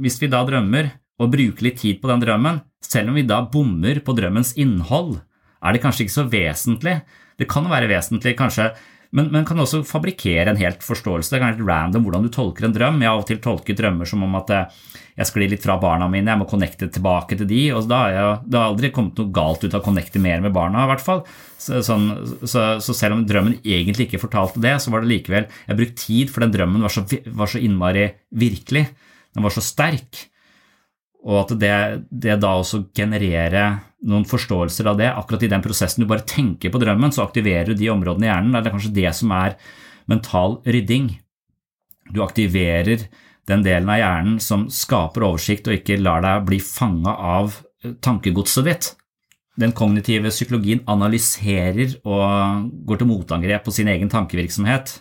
[0.02, 0.90] Hvis vi da drømmer
[1.22, 5.20] og bruker litt tid på den drømmen, selv om vi da bommer på drømmens innhold,
[5.62, 6.96] er det kanskje ikke så vesentlig.
[7.38, 8.72] Det kan være vesentlig, kanskje,
[9.12, 11.34] men, men kan også fabrikkere en helt forståelse.
[11.34, 13.02] Det være litt random hvordan du tolker en drøm.
[13.02, 14.80] Jeg har av og til tolket drømmer som om at eh,
[15.20, 18.14] jeg sklir litt fra barna mine, jeg må connecte tilbake til de, og da har
[18.16, 20.90] jeg, det har aldri kommet noe galt ut av å connecte mer med barna, i
[20.90, 21.20] hvert fall.
[21.60, 22.08] Så, sånn,
[22.40, 26.00] så, så, selv om drømmen egentlig ikke fortalte det, så var det likevel Jeg brukte
[26.00, 27.04] tid, for den drømmen var så,
[27.36, 28.88] var så innmari virkelig
[29.32, 30.26] den var så sterk,
[31.22, 31.74] og at det,
[32.10, 33.78] det da også genererer
[34.09, 37.70] noen forståelser av det, akkurat i den prosessen du bare tenker på drømmen, så aktiverer
[37.70, 38.57] du de områdene i hjernen.
[38.57, 39.59] Det er kanskje det som er
[40.11, 41.12] mental rydding.
[42.11, 43.07] Du aktiverer
[43.50, 47.61] den delen av hjernen som skaper oversikt og ikke lar deg bli fanga av
[48.03, 48.90] tankegodset ditt.
[49.61, 54.94] Den kognitive psykologien analyserer og går til motangrep på sin egen tankevirksomhet.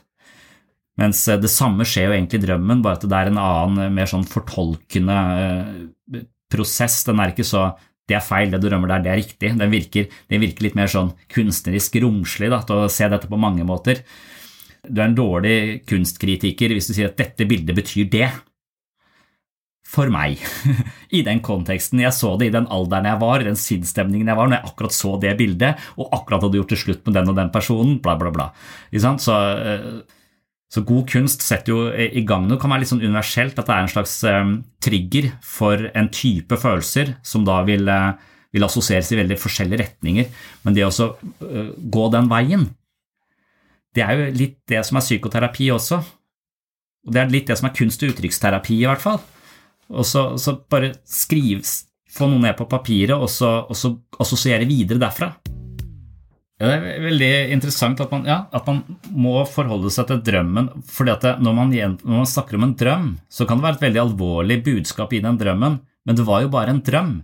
[1.00, 3.96] Mens eh, det samme skjer jo egentlig i drømmen, bare at det er en annen,
[3.96, 7.00] mer sånn fortolkende eh, prosess.
[7.08, 7.70] Den er ikke så
[8.10, 9.54] det er feil, det du drømmer der, det er riktig.
[9.60, 13.40] Den virker, den virker litt mer sånn kunstnerisk romslig da, til å se dette på
[13.40, 14.04] mange måter.
[14.82, 18.30] Du er en dårlig kunstkritiker hvis du sier at dette bildet betyr det.
[19.92, 20.40] For meg.
[21.18, 22.00] I den konteksten.
[22.02, 24.72] Jeg så det i den alderen jeg var, i den sinnsstemningen jeg var, når jeg
[24.72, 28.00] akkurat så det bildet, og akkurat hadde gjort det slutt med den og den personen,
[28.04, 28.50] bla, bla, bla.
[28.96, 29.42] Så
[30.72, 32.56] så god kunst setter jo i gang noe.
[32.56, 34.54] Det kan være litt sånn universelt at det er en slags um,
[34.84, 38.14] trigger for en type følelser som da vil, uh,
[38.56, 40.30] vil, assosieres i veldig forskjellige retninger.
[40.64, 42.70] Men det å uh, gå den veien,
[43.92, 46.00] det er jo litt det som er psykoterapi også.
[47.04, 49.20] Og det er litt det som er kunst- og uttrykksterapi, i hvert fall.
[49.92, 51.68] og så, så bare skriv,
[52.08, 53.92] få noe ned på papiret, og så, og så
[54.24, 55.34] assosiere videre derfra.
[56.62, 60.70] Ja, det er veldig interessant at man, ja, at man, må forholde seg til drømmen.
[60.86, 63.86] fordi det, når, man, når, man, snakker om en drøm, så kan det være et
[63.88, 67.16] veldig alvorlig budskap i den drømmen, men det var jo bare en drøm.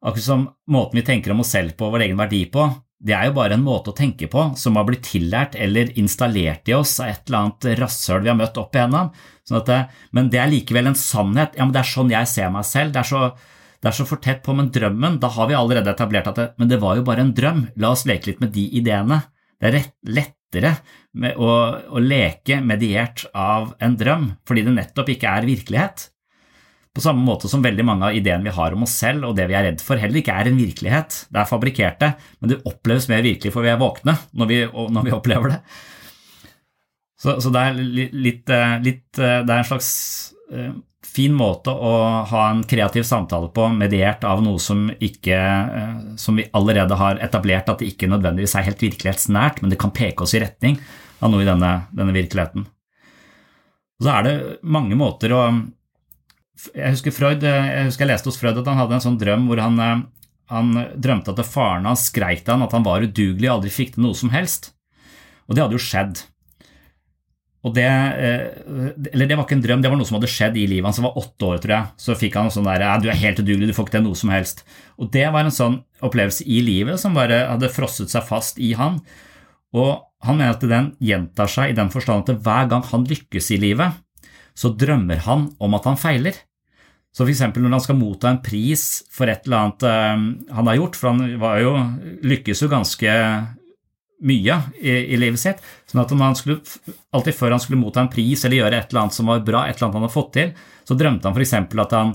[0.00, 3.28] Akkurat som måten vi tenker om oss selv på, vår egen verdi på, det er
[3.28, 6.96] jo bare en måte å tenke på som har blitt tillært eller installert i oss
[7.02, 9.12] av et eller annet rasshøl vi har møtt opp igjennom.
[9.46, 9.78] Sånn det,
[10.16, 11.54] men det er likevel en sannhet.
[11.54, 12.96] Ja, men det er sånn jeg ser meg selv.
[12.96, 13.22] Det er så,
[13.78, 16.46] det er så for tett på, men drømmen, da har vi allerede etablert at det,
[16.58, 17.66] men det var jo bare en drøm.
[17.78, 19.20] La oss leke litt med de ideene.
[19.58, 20.72] Det er lettere
[21.38, 21.50] å,
[21.94, 26.08] å leke mediert av en drøm, fordi det nettopp ikke er virkelighet.
[26.94, 29.46] På samme måte som veldig mange av ideene vi har om oss selv og det
[29.46, 31.20] vi er redd for, heller ikke er en virkelighet.
[31.30, 32.08] Det er fabrikkerte,
[32.40, 35.60] men det oppleves mer virkelig for vi er våkne når vi, når vi opplever det.
[37.18, 37.78] Så, så det, er
[38.26, 39.88] litt, eh, litt, eh, det er en slags
[40.54, 40.74] uh,
[41.18, 41.92] fin måte å
[42.30, 47.20] ha en kreativ samtale på, mediert av noe som, ikke, uh, som vi allerede har
[47.24, 50.78] etablert at det ikke nødvendigvis er helt virkelighetsnært, men det kan peke oss i retning
[51.18, 52.68] av noe i denne, denne virkeligheten.
[53.98, 55.42] Så er det mange måter å
[56.74, 59.46] jeg husker, Freud, jeg husker jeg leste hos Freud at han hadde en sånn drøm
[59.46, 60.00] hvor han, eh,
[60.50, 63.94] han drømte at faren hans skreik til han at han var udugelig og aldri fikk
[63.94, 64.72] til noe som helst.
[65.46, 66.24] Og det hadde jo skjedd.
[67.68, 70.56] Og det, eh, eller det var ikke en drøm, det var noe som hadde skjedd
[70.56, 71.00] i livet hans.
[71.02, 71.92] Han var åtte år, tror jeg.
[72.00, 74.16] Så fikk han en sånn der 'Du er helt udugelig, du får ikke til noe
[74.16, 74.62] som helst'.
[74.98, 78.72] Og det var en sånn opplevelse i livet som bare hadde frosset seg fast i
[78.72, 79.00] han.
[79.74, 83.50] Og han mener at den gjentar seg i den forstand at hver gang han lykkes
[83.52, 83.92] i livet,
[84.54, 86.34] så drømmer han om at han feiler.
[87.14, 87.40] Så f.eks.
[87.56, 91.12] når han skal motta en pris for et eller annet uh, han har gjort, for
[91.12, 91.72] han jo,
[92.22, 93.14] lykkes jo ganske
[94.24, 96.62] mye i, i livet sitt, sånn at han skulle,
[97.14, 99.64] alltid før han skulle motta en pris eller gjøre et eller annet som var bra,
[99.64, 100.52] et eller annet han hadde fått til,
[100.88, 101.54] så drømte han f.eks.
[101.54, 102.14] at han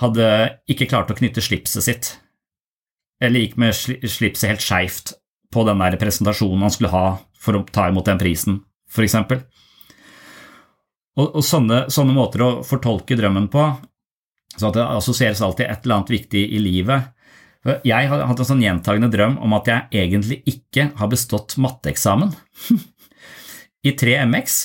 [0.00, 0.28] hadde
[0.72, 2.12] ikke klart å knytte slipset sitt,
[3.20, 5.14] eller gikk med slipset helt skeivt
[5.52, 7.04] på den der presentasjonen han skulle ha
[7.40, 9.18] for å ta imot den prisen, f.eks.
[11.20, 13.64] Og, og sånne, sånne, måter å fortolke drømmen på
[14.56, 17.12] så at det assosieres alltid et eller annet viktig i livet.
[17.60, 22.32] Jeg har hatt en sånn gjentagende drøm om at jeg egentlig ikke har bestått matteeksamen
[23.88, 24.60] i 3MX.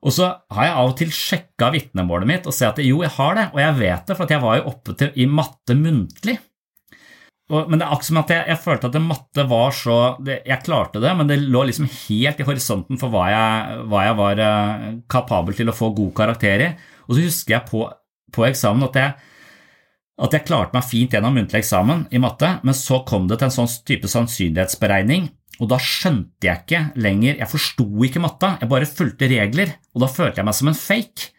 [0.00, 3.12] Og så har jeg av og til sjekka vitnemålet mitt og sett at jo, jeg
[3.18, 6.38] har det, og jeg vet det, for jeg var jo oppe til, i matte muntlig.
[7.50, 10.36] Og, men det er akkurat som at jeg, jeg, følte at matte var så det,
[10.46, 14.18] Jeg klarte det, men det lå liksom helt i horisonten for hva jeg, hva jeg
[14.22, 16.70] var eh, kapabel til å få god karakter i.
[17.10, 17.88] Og så husker jeg på
[18.34, 19.28] på eksamen at jeg,
[20.20, 23.48] at jeg klarte meg fint gjennom muntlig eksamen i matte, men så kom det til
[23.48, 28.70] en sånn type sannsynlighetsberegning, og da skjønte jeg ikke lenger Jeg forsto ikke matta, jeg
[28.70, 31.30] bare fulgte regler, og da følte jeg meg som en fake.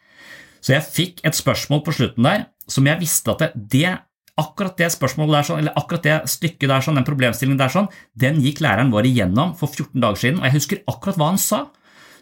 [0.61, 3.95] Så jeg fikk et spørsmål på slutten der som jeg visste at det, det
[4.39, 7.89] akkurat det spørsmålet der, sånn, eller akkurat det stykket der, sånn, den problemstillingen der, sånn,
[8.17, 11.41] den gikk læreren vår igjennom for 14 dager siden, og jeg husker akkurat hva han
[11.41, 11.65] sa.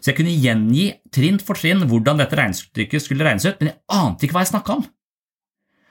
[0.00, 3.78] Så jeg kunne gjengi trinn for trinn hvordan dette regnestykket skulle regnes ut, men jeg
[4.00, 4.86] ante ikke hva jeg snakka om.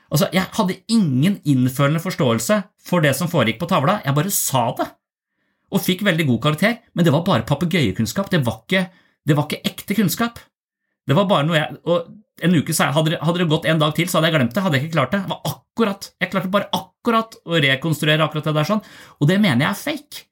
[0.09, 4.69] Altså, Jeg hadde ingen innfølende forståelse for det som foregikk på tavla, jeg bare sa
[4.77, 4.87] det,
[5.69, 9.97] og fikk veldig god karakter, men det var bare papegøyekunnskap, det, det, var ikke ekte
[9.97, 10.39] kunnskap.
[11.05, 12.09] Det var bare noe jeg, og
[12.41, 14.63] en uke så hadde, hadde det gått en dag til, så hadde jeg glemt det,
[14.65, 15.21] hadde jeg ikke klart det.
[15.25, 18.83] Det var akkurat, Jeg klarte bare akkurat å rekonstruere akkurat det der sånn,
[19.19, 20.25] og det mener jeg er fake.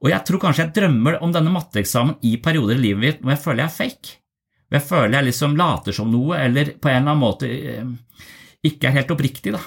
[0.00, 3.34] Og jeg tror kanskje jeg drømmer om denne matteeksamen i perioder i livet mitt når
[3.34, 4.14] jeg føler jeg er fake.
[4.70, 8.30] Når jeg føler jeg liksom later som noe, eller på en eller annen måte eh,
[8.66, 9.62] ikke er helt oppriktig, da.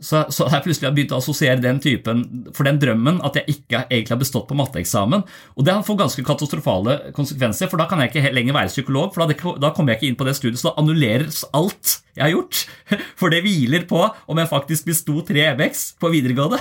[0.00, 2.22] Så, så jeg plutselig har begynt å assosiere den typen
[2.54, 5.24] for den drømmen at jeg ikke egentlig har bestått på matteeksamen.
[5.58, 9.10] Og det har fått ganske katastrofale konsekvenser, for da kan jeg ikke lenger være psykolog.
[9.12, 12.22] For da, da kommer jeg ikke inn på det studiet, så da annulleres alt jeg
[12.24, 12.62] har gjort.
[13.20, 16.58] For det hviler på om jeg faktisk besto tre EBX på videregående.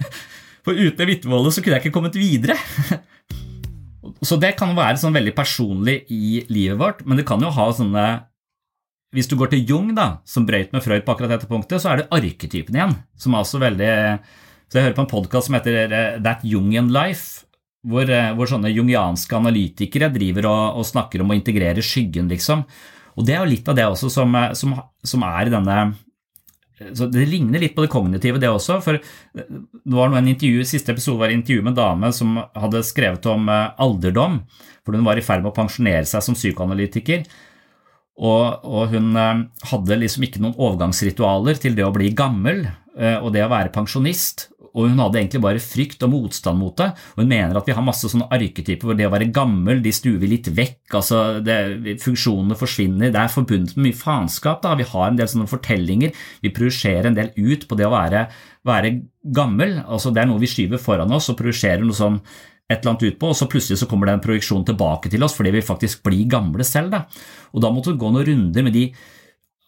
[0.64, 2.56] For uten vitnemålet så kunne jeg ikke kommet videre.
[4.24, 7.66] Så det kan være sånn veldig personlig i livet vårt, men det kan jo ha
[7.72, 8.04] sånne
[9.14, 11.92] Hvis du går til Jung, da, som brøyt med Freud på akkurat dette punktet, så
[11.92, 13.92] er det arketypen igjen, som er også veldig
[14.66, 17.44] Så jeg hører på en podkast som heter eh, That Jungian Life,
[17.86, 22.64] hvor, eh, hvor, sånne jungianske analytikere driver og, og, snakker om å integrere skyggen, liksom.
[23.14, 25.78] Og det er jo litt av det også som, eh, som, som er i denne
[26.74, 28.80] så Det ligner litt på det kognitive, det også.
[28.82, 33.24] for det var en intervju, Siste episode var intervju med en dame som hadde skrevet
[33.30, 34.40] om alderdom.
[34.82, 37.22] for Hun var i ferd med å pensjonere seg som psykoanalytiker.
[38.14, 43.16] Og, og, hun eh, hadde liksom ikke noen overgangsritualer til det å bli gammel eh,
[43.18, 44.50] og det å være pensjonist.
[44.74, 46.92] og hun hadde egentlig bare frykt og motstand mot det.
[47.14, 49.92] og Hun mener at vi har masse sånne arketyper hvor det å være gammel, de
[49.94, 50.94] stuer vi litt vekk.
[50.94, 53.10] altså det, Funksjonene forsvinner.
[53.10, 54.62] Det er forbundet med mye faenskap.
[54.62, 56.14] da, Vi har en del sånne fortellinger.
[56.42, 58.28] Vi projiserer en del ut på det å være,
[58.62, 58.96] være
[59.26, 59.80] gammel.
[59.86, 62.22] altså Det er noe vi skyver foran oss og projiserer noe sånn
[62.70, 65.24] et eller annet ut på, og så plutselig så kommer det en projeksjon tilbake til
[65.26, 66.94] oss fordi vi faktisk blir gamle selv.
[66.94, 67.04] Da.
[67.52, 68.86] Og da måtte hun gå noen runder med de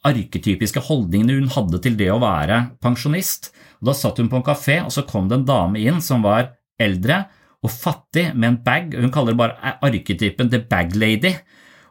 [0.06, 3.50] arketypiske holdningene hun hadde til det å være pensjonist.
[3.80, 6.24] Og da satt hun på en kafé, og så kom det en dame inn som
[6.24, 7.24] var eldre
[7.64, 8.96] og fattig med en bag.
[8.96, 11.34] Hun kaller det bare arketypen The Bag Lady.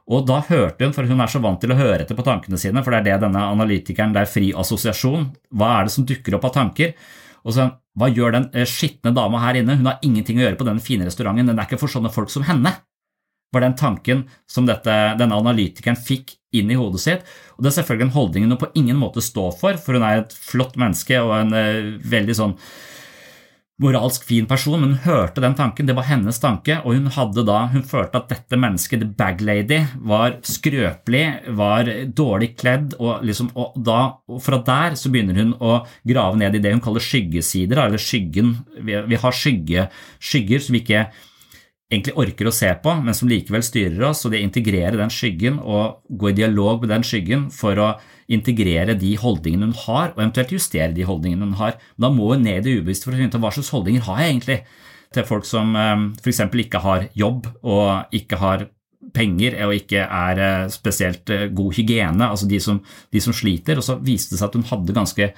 [0.06, 2.60] Og da hørte hun, for hun er så vant til å høre etter på tankene
[2.62, 6.06] sine, for det er det denne analytikeren, det er fri assosiasjon, hva er det som
[6.06, 6.94] dukker opp av tanker?
[7.46, 10.60] Og så, hva gjør den eh, skitne dama her inne, hun har ingenting å gjøre
[10.60, 12.74] på den fine restauranten, den er ikke for sånne folk som henne
[13.54, 17.30] var den tanken som dette, denne analytikeren fikk inn i hodet sitt.
[17.56, 20.24] Og Det er selvfølgelig en holdning hun på ingen måte står for, for hun er
[20.24, 22.58] et flott menneske og en uh, veldig sånn
[23.82, 27.44] moralsk fin person, men hun hørte den tanken, det var hennes tanke, og hun hadde
[27.48, 31.26] da, hun følte at dette mennesket, the bag lady, var skrøpelig,
[31.60, 34.00] var dårlig kledd, og, liksom, og, da,
[34.32, 38.02] og fra der så begynner hun å grave ned i det hun kaller skyggesider, eller
[38.02, 38.56] skyggen.
[38.80, 39.90] Vi, vi har skygge,
[40.24, 41.08] skygger som vi ikke
[41.92, 45.60] egentlig orker å se på, men som likevel styrer oss, og det integrerer den skyggen
[45.60, 47.94] og gå i dialog med den skyggen for å
[48.32, 51.78] integrere de holdningene hun har, og eventuelt justere de holdningene hun har.
[52.02, 54.34] Da må hun ned i ubevisst for å finne ut hva slags holdninger har jeg
[54.34, 54.60] egentlig
[55.16, 56.42] til folk som eh, f.eks.
[56.66, 58.66] ikke har jobb og ikke har
[59.16, 62.82] penger og ikke er eh, spesielt eh, god hygiene, altså de som,
[63.14, 63.80] de som sliter.
[63.80, 65.30] Og så viste det seg at hun hadde ganske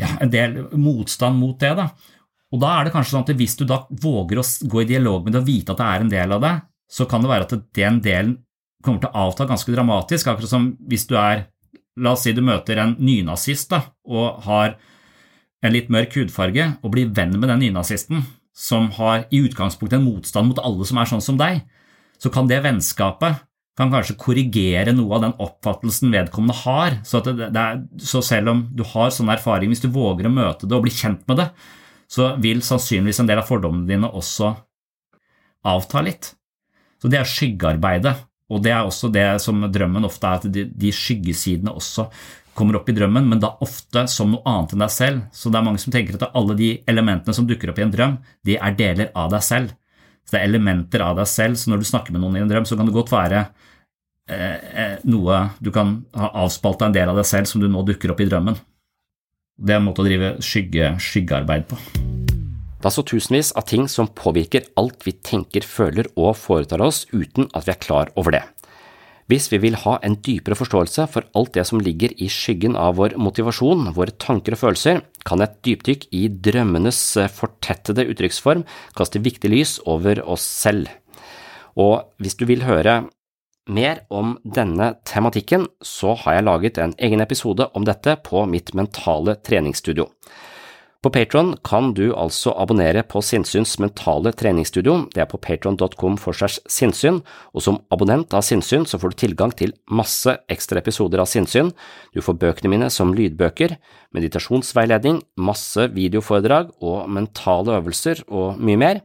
[0.00, 1.74] ja, en del motstand mot det.
[1.78, 1.90] da.
[2.54, 5.24] Og da er det kanskje sånn at Hvis du da våger å gå i dialog
[5.24, 6.54] med det og vite at det er en del av det,
[6.94, 8.36] så kan det være at den delen
[8.84, 10.28] kommer til å avta ganske dramatisk.
[10.28, 11.46] Akkurat som hvis du er
[12.00, 14.76] La oss si du møter en nynazist da, og har
[15.64, 18.24] en litt mørk hudfarge, og blir venn med den nynazisten,
[18.54, 21.62] som har i utgangspunktet en motstand mot alle som er sånn som deg,
[22.18, 23.42] så kan det vennskapet
[23.78, 27.00] kan kanskje korrigere noe av den oppfattelsen vedkommende har.
[27.06, 30.34] Så, det, det er, så selv om du har sånn erfaring, hvis du våger å
[30.34, 31.48] møte det og bli kjent med det,
[32.10, 34.52] så vil sannsynligvis en del av fordommene dine også
[35.66, 36.30] avta litt.
[37.02, 38.14] Så det er skyggearbeidet,
[38.52, 42.08] og det er også det som drømmen ofte er, at de, de skyggesidene også
[42.54, 45.22] kommer opp i drømmen, men da ofte som noe annet enn deg selv.
[45.34, 47.94] Så det er mange som tenker at alle de elementene som dukker opp i en
[47.94, 49.74] drøm, de er deler av deg selv.
[50.24, 52.52] Så det er elementer av deg selv, så når du snakker med noen i en
[52.52, 53.42] drøm, så kan det godt være
[54.30, 57.84] eh, eh noe du kan ha avspalta en del av deg selv som du nå
[57.84, 58.60] dukker opp i drømmen.
[59.54, 61.80] Det er en måte å drive skygge, skyggearbeid på.
[62.84, 67.06] Det er så tusenvis av ting som påvirker alt vi tenker, føler og foretar oss
[67.14, 68.42] uten at vi er klar over det.
[69.24, 72.98] Hvis vi vil ha en dypere forståelse for alt det som ligger i skyggen av
[73.00, 77.00] vår motivasjon, våre tanker og følelser, kan et dypdykk i drømmenes
[77.32, 78.68] fortettede uttrykksform
[79.00, 80.92] kaste viktig lys over oss selv.
[81.80, 83.06] Og hvis du vil høre
[83.64, 88.76] mer om denne tematikken, så har jeg laget en egen episode om dette på mitt
[88.76, 90.10] mentale treningsstudio.
[91.04, 96.32] På Patron kan du altså abonnere på Sinnsyns mentale treningsstudio, det er på patron.com for
[96.32, 97.18] segs sinnssyn,
[97.52, 101.74] og som abonnent av Sinnsyn så får du tilgang til masse ekstra episoder av Sinnsyn,
[102.16, 103.76] du får bøkene mine som lydbøker,
[104.16, 109.04] meditasjonsveiledning, masse videoforedrag og mentale øvelser og mye mer.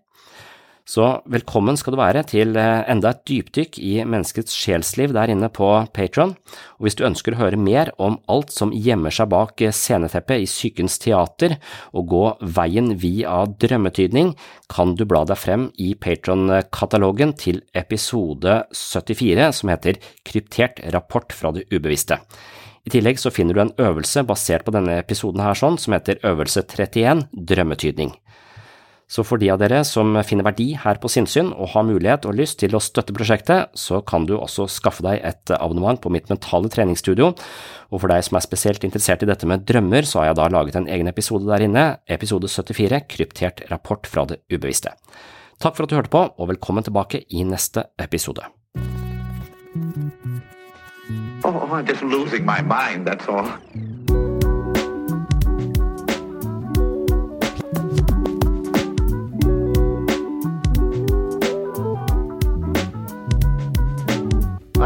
[0.90, 5.46] Så velkommen skal du være til eh, enda et dypdykk i menneskets sjelsliv der inne
[5.54, 6.32] på Patron,
[6.80, 10.42] og hvis du ønsker å høre mer om alt som gjemmer seg bak eh, sceneteppet
[10.42, 11.60] i Sykens teater,
[11.94, 12.24] og gå
[12.58, 14.32] veien via drømmetydning,
[14.74, 21.54] kan du bla deg frem i Patron-katalogen til episode 74 som heter Kryptert rapport fra
[21.54, 22.18] det ubevisste.
[22.90, 26.18] I tillegg så finner du en øvelse basert på denne episoden her sånn, som heter
[26.26, 28.16] Øvelse 31 Drømmetydning.
[29.10, 32.38] Så for de av dere som finner verdi her på sinnssyn og har mulighet og
[32.38, 36.30] lyst til å støtte prosjektet, så kan du også skaffe deg et abonnement på mitt
[36.30, 37.32] mentale treningsstudio.
[37.90, 40.48] Og for deg som er spesielt interessert i dette med drømmer, så har jeg da
[40.54, 44.94] laget en egen episode der inne, episode 74, Kryptert rapport fra det ubevisste.
[45.60, 48.46] Takk for at du hørte på, og velkommen tilbake i neste episode.
[51.42, 53.50] Oh, I'm just losing my mind, that's all.